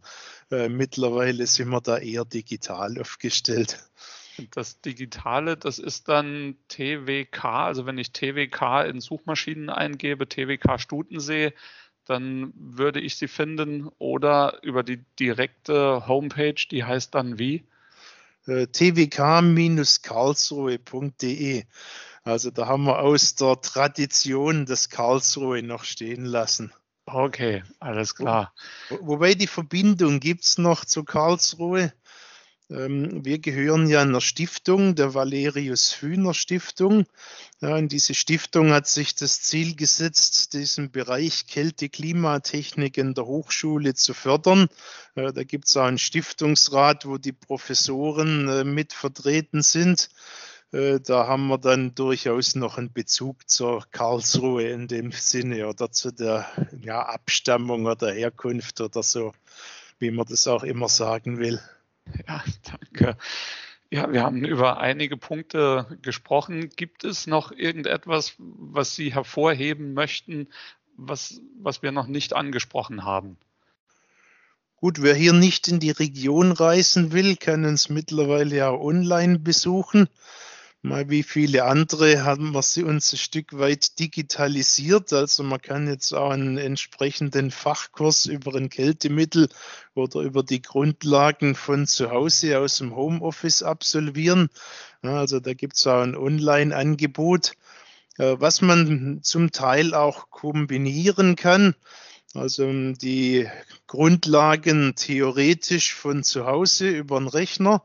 Äh, 0.50 0.68
mittlerweile 0.68 1.46
sind 1.46 1.70
wir 1.70 1.80
da 1.80 1.98
eher 1.98 2.24
digital 2.24 3.00
aufgestellt. 3.00 3.88
Das 4.52 4.80
Digitale, 4.80 5.56
das 5.56 5.78
ist 5.78 6.08
dann 6.08 6.56
TWK. 6.68 7.44
Also 7.44 7.86
wenn 7.86 7.98
ich 7.98 8.12
TWK 8.12 8.84
in 8.88 9.00
Suchmaschinen 9.00 9.70
eingebe, 9.70 10.28
TWK 10.28 10.78
Stutensee, 10.78 11.52
dann 12.06 12.52
würde 12.56 13.00
ich 13.00 13.16
sie 13.16 13.28
finden. 13.28 13.88
Oder 13.98 14.58
über 14.62 14.82
die 14.82 15.04
direkte 15.18 16.06
Homepage, 16.06 16.54
die 16.70 16.84
heißt 16.84 17.14
dann 17.14 17.38
wie? 17.38 17.66
Äh, 18.46 18.66
twk-karlsruhe.de. 18.66 21.64
Also 22.24 22.50
da 22.50 22.66
haben 22.66 22.84
wir 22.84 23.00
aus 23.00 23.34
der 23.34 23.60
Tradition 23.60 24.64
das 24.66 24.90
Karlsruhe 24.90 25.62
noch 25.62 25.84
stehen 25.84 26.24
lassen. 26.24 26.72
Okay, 27.04 27.64
alles 27.80 28.14
klar. 28.14 28.54
Wo, 28.88 28.98
wobei 29.02 29.34
die 29.34 29.48
Verbindung 29.48 30.20
gibt 30.20 30.44
es 30.44 30.56
noch 30.58 30.84
zu 30.84 31.02
Karlsruhe. 31.02 31.92
Ähm, 32.72 33.24
wir 33.24 33.38
gehören 33.38 33.86
ja 33.86 34.00
einer 34.00 34.20
Stiftung, 34.20 34.94
der 34.94 35.14
Valerius 35.14 36.00
Hühner 36.00 36.32
Stiftung. 36.32 37.04
Ja, 37.60 37.76
und 37.76 37.92
diese 37.92 38.14
Stiftung 38.14 38.72
hat 38.72 38.88
sich 38.88 39.14
das 39.14 39.42
Ziel 39.42 39.76
gesetzt, 39.76 40.54
diesen 40.54 40.90
Bereich 40.90 41.46
Kälte-Klimatechnik 41.46 42.96
in 42.96 43.14
der 43.14 43.26
Hochschule 43.26 43.94
zu 43.94 44.14
fördern. 44.14 44.68
Da 45.14 45.44
gibt 45.44 45.68
es 45.68 45.76
auch 45.76 45.84
einen 45.84 45.98
Stiftungsrat, 45.98 47.04
wo 47.06 47.18
die 47.18 47.32
Professoren 47.32 48.48
äh, 48.48 48.64
mit 48.64 48.94
vertreten 48.94 49.62
sind. 49.62 50.08
Äh, 50.72 51.00
da 51.00 51.26
haben 51.26 51.48
wir 51.48 51.58
dann 51.58 51.94
durchaus 51.94 52.54
noch 52.54 52.78
einen 52.78 52.92
Bezug 52.92 53.48
zur 53.50 53.84
Karlsruhe 53.90 54.70
in 54.70 54.88
dem 54.88 55.12
Sinne 55.12 55.68
oder 55.68 55.92
zu 55.92 56.10
der 56.10 56.46
ja, 56.80 57.02
Abstammung 57.02 57.84
oder 57.84 58.10
Herkunft 58.12 58.80
oder 58.80 59.02
so, 59.02 59.32
wie 59.98 60.10
man 60.10 60.26
das 60.26 60.48
auch 60.48 60.62
immer 60.62 60.88
sagen 60.88 61.38
will. 61.38 61.60
Ja, 62.26 62.42
danke. 62.64 63.16
Ja, 63.90 64.10
wir 64.10 64.22
haben 64.22 64.44
über 64.44 64.78
einige 64.78 65.16
Punkte 65.16 65.98
gesprochen. 66.00 66.70
Gibt 66.70 67.04
es 67.04 67.26
noch 67.26 67.52
irgendetwas, 67.52 68.34
was 68.38 68.94
Sie 68.94 69.12
hervorheben 69.12 69.92
möchten, 69.92 70.48
was, 70.96 71.40
was 71.60 71.82
wir 71.82 71.92
noch 71.92 72.06
nicht 72.06 72.32
angesprochen 72.32 73.04
haben? 73.04 73.36
Gut, 74.76 75.02
wer 75.02 75.14
hier 75.14 75.32
nicht 75.32 75.68
in 75.68 75.78
die 75.78 75.90
Region 75.90 76.52
reisen 76.52 77.12
will, 77.12 77.36
kann 77.36 77.64
uns 77.64 77.88
mittlerweile 77.88 78.56
ja 78.56 78.70
online 78.72 79.38
besuchen 79.38 80.08
mal 80.82 81.08
wie 81.08 81.22
viele 81.22 81.64
andere 81.64 82.24
haben 82.24 82.52
wir 82.52 82.62
sie 82.62 82.82
uns 82.82 83.12
ein 83.12 83.18
Stück 83.18 83.56
weit 83.56 84.00
digitalisiert. 84.00 85.12
Also 85.12 85.44
man 85.44 85.62
kann 85.62 85.86
jetzt 85.86 86.12
auch 86.12 86.30
einen 86.30 86.58
entsprechenden 86.58 87.52
Fachkurs 87.52 88.26
über 88.26 88.56
ein 88.56 88.68
Kältemittel 88.68 89.48
oder 89.94 90.20
über 90.20 90.42
die 90.42 90.60
Grundlagen 90.60 91.54
von 91.54 91.86
zu 91.86 92.10
Hause 92.10 92.58
aus 92.58 92.78
dem 92.78 92.96
Homeoffice 92.96 93.62
absolvieren. 93.62 94.48
Also 95.02 95.38
da 95.38 95.54
gibt 95.54 95.76
es 95.76 95.86
auch 95.86 96.02
ein 96.02 96.16
Online-Angebot, 96.16 97.52
äh, 98.18 98.34
was 98.38 98.60
man 98.60 99.20
zum 99.22 99.52
Teil 99.52 99.94
auch 99.94 100.30
kombinieren 100.30 101.36
kann. 101.36 101.76
Also 102.34 102.92
die 102.94 103.48
Grundlagen 103.86 104.94
theoretisch 104.96 105.94
von 105.94 106.24
zu 106.24 106.46
Hause 106.46 106.88
über 106.88 107.18
den 107.18 107.28
Rechner 107.28 107.84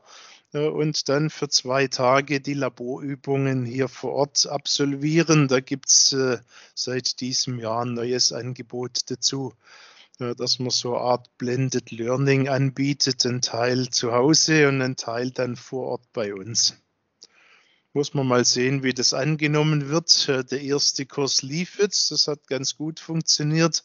und 0.52 1.08
dann 1.08 1.28
für 1.28 1.48
zwei 1.48 1.88
Tage 1.88 2.40
die 2.40 2.54
Laborübungen 2.54 3.66
hier 3.66 3.88
vor 3.88 4.12
Ort 4.12 4.46
absolvieren. 4.46 5.46
Da 5.48 5.60
gibt 5.60 5.88
es 5.88 6.12
äh, 6.14 6.38
seit 6.74 7.20
diesem 7.20 7.58
Jahr 7.58 7.84
ein 7.84 7.94
neues 7.94 8.32
Angebot 8.32 9.10
dazu, 9.10 9.52
äh, 10.20 10.34
dass 10.34 10.58
man 10.58 10.70
so 10.70 10.94
eine 10.94 11.04
Art 11.04 11.36
Blended 11.36 11.90
Learning 11.90 12.48
anbietet, 12.48 13.26
ein 13.26 13.42
Teil 13.42 13.90
zu 13.90 14.12
Hause 14.12 14.68
und 14.68 14.80
ein 14.80 14.96
Teil 14.96 15.30
dann 15.32 15.56
vor 15.56 15.86
Ort 15.86 16.12
bei 16.12 16.32
uns. 16.32 16.76
Muss 17.92 18.14
man 18.14 18.26
mal 18.26 18.44
sehen, 18.44 18.82
wie 18.82 18.94
das 18.94 19.12
angenommen 19.12 19.88
wird. 19.88 20.28
Der 20.28 20.60
erste 20.60 21.04
Kurs 21.04 21.42
lief 21.42 21.78
jetzt, 21.78 22.10
das 22.10 22.28
hat 22.28 22.46
ganz 22.46 22.76
gut 22.76 23.00
funktioniert. 23.00 23.84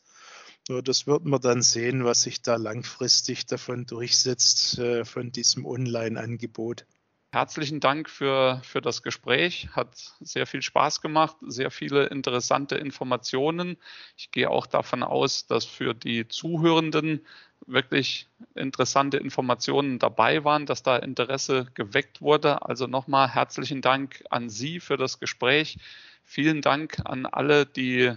So, 0.67 0.81
das 0.81 1.07
wird 1.07 1.25
man 1.25 1.41
dann 1.41 1.61
sehen, 1.61 2.05
was 2.05 2.21
sich 2.21 2.41
da 2.41 2.55
langfristig 2.55 3.45
davon 3.45 3.85
durchsetzt, 3.85 4.79
äh, 4.79 5.03
von 5.03 5.31
diesem 5.31 5.65
Online-Angebot. 5.65 6.85
Herzlichen 7.33 7.79
Dank 7.79 8.09
für, 8.09 8.61
für 8.63 8.79
das 8.79 9.01
Gespräch. 9.01 9.67
Hat 9.71 10.13
sehr 10.21 10.45
viel 10.45 10.61
Spaß 10.61 11.01
gemacht, 11.01 11.35
sehr 11.41 11.71
viele 11.71 12.05
interessante 12.05 12.75
Informationen. 12.75 13.77
Ich 14.15 14.31
gehe 14.31 14.49
auch 14.49 14.67
davon 14.67 15.03
aus, 15.03 15.47
dass 15.47 15.65
für 15.65 15.93
die 15.93 16.27
Zuhörenden 16.27 17.25
wirklich 17.65 18.29
interessante 18.55 19.17
Informationen 19.17 19.97
dabei 19.99 20.43
waren, 20.43 20.65
dass 20.65 20.83
da 20.83 20.95
Interesse 20.95 21.67
geweckt 21.73 22.21
wurde. 22.21 22.61
Also 22.61 22.87
nochmal 22.87 23.27
herzlichen 23.27 23.81
Dank 23.81 24.23
an 24.29 24.49
Sie 24.49 24.79
für 24.79 24.95
das 24.95 25.19
Gespräch. 25.19 25.77
Vielen 26.23 26.61
Dank 26.61 27.01
an 27.03 27.25
alle, 27.25 27.65
die 27.65 28.13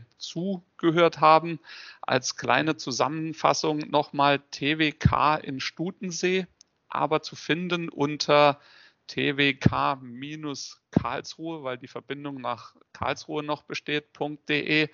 zugehört 0.79 1.21
haben. 1.21 1.61
Als 2.03 2.37
kleine 2.37 2.77
Zusammenfassung 2.77 3.79
nochmal 3.91 4.41
TWK 4.51 5.41
in 5.43 5.61
Stutensee, 5.61 6.47
aber 6.89 7.23
zu 7.23 7.37
finden 7.37 7.89
unter 7.89 8.61
twk-karlsruhe, 9.09 11.63
weil 11.63 11.79
die 11.79 11.89
Verbindung 11.89 12.41
nach 12.41 12.75
Karlsruhe 12.93 13.43
noch 13.43 13.63
besteht.de. 13.63 14.89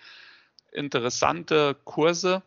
Interessante 0.71 1.77
Kurse 1.85 2.43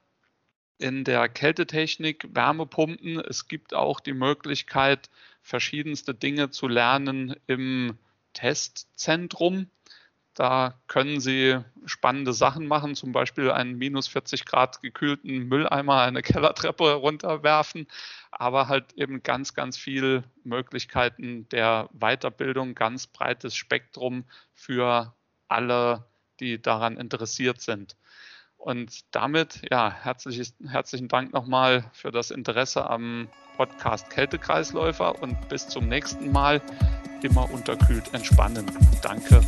in 0.78 1.04
der 1.04 1.30
Kältetechnik, 1.30 2.28
Wärmepumpen. 2.34 3.20
Es 3.20 3.48
gibt 3.48 3.74
auch 3.74 4.00
die 4.00 4.14
Möglichkeit, 4.14 5.10
verschiedenste 5.42 6.14
Dinge 6.14 6.50
zu 6.50 6.68
lernen 6.68 7.36
im 7.48 7.98
Testzentrum. 8.34 9.70
Da 10.36 10.74
können 10.88 11.22
Sie 11.22 11.58
spannende 11.86 12.34
Sachen 12.34 12.68
machen, 12.68 12.94
zum 12.94 13.14
Beispiel 13.14 13.52
einen 13.52 13.78
minus 13.78 14.10
40 14.10 14.46
Grad 14.46 14.82
gekühlten 14.82 15.48
Mülleimer 15.48 16.02
eine 16.02 16.22
Kellertreppe 16.22 16.94
runterwerfen, 16.94 17.88
aber 18.32 18.68
halt 18.68 18.94
eben 18.94 19.24
ganz, 19.24 19.54
ganz 19.54 19.78
viel 19.78 20.24
Möglichkeiten 20.44 21.48
der 21.50 21.90
Weiterbildung, 21.94 22.76
ganz 22.76 23.08
breites 23.08 23.56
Spektrum 23.56 24.26
für 24.54 25.14
alle, 25.48 26.04
die 26.42 26.62
daran 26.62 26.98
interessiert 26.98 27.62
sind. 27.62 27.96
Und 28.58 29.16
damit, 29.16 29.62
ja, 29.72 29.90
herzlich, 29.90 30.54
herzlichen 30.68 31.08
Dank 31.08 31.32
nochmal 31.32 31.90
für 31.94 32.12
das 32.12 32.32
Interesse 32.32 32.90
am 32.90 33.30
Podcast 33.56 34.10
Kältekreisläufer 34.10 35.22
und 35.22 35.48
bis 35.48 35.70
zum 35.70 35.88
nächsten 35.88 36.32
Mal 36.32 36.62
immer 37.22 37.50
unterkühlt 37.52 38.14
entspannen. 38.14 38.66
Danke 39.02 39.42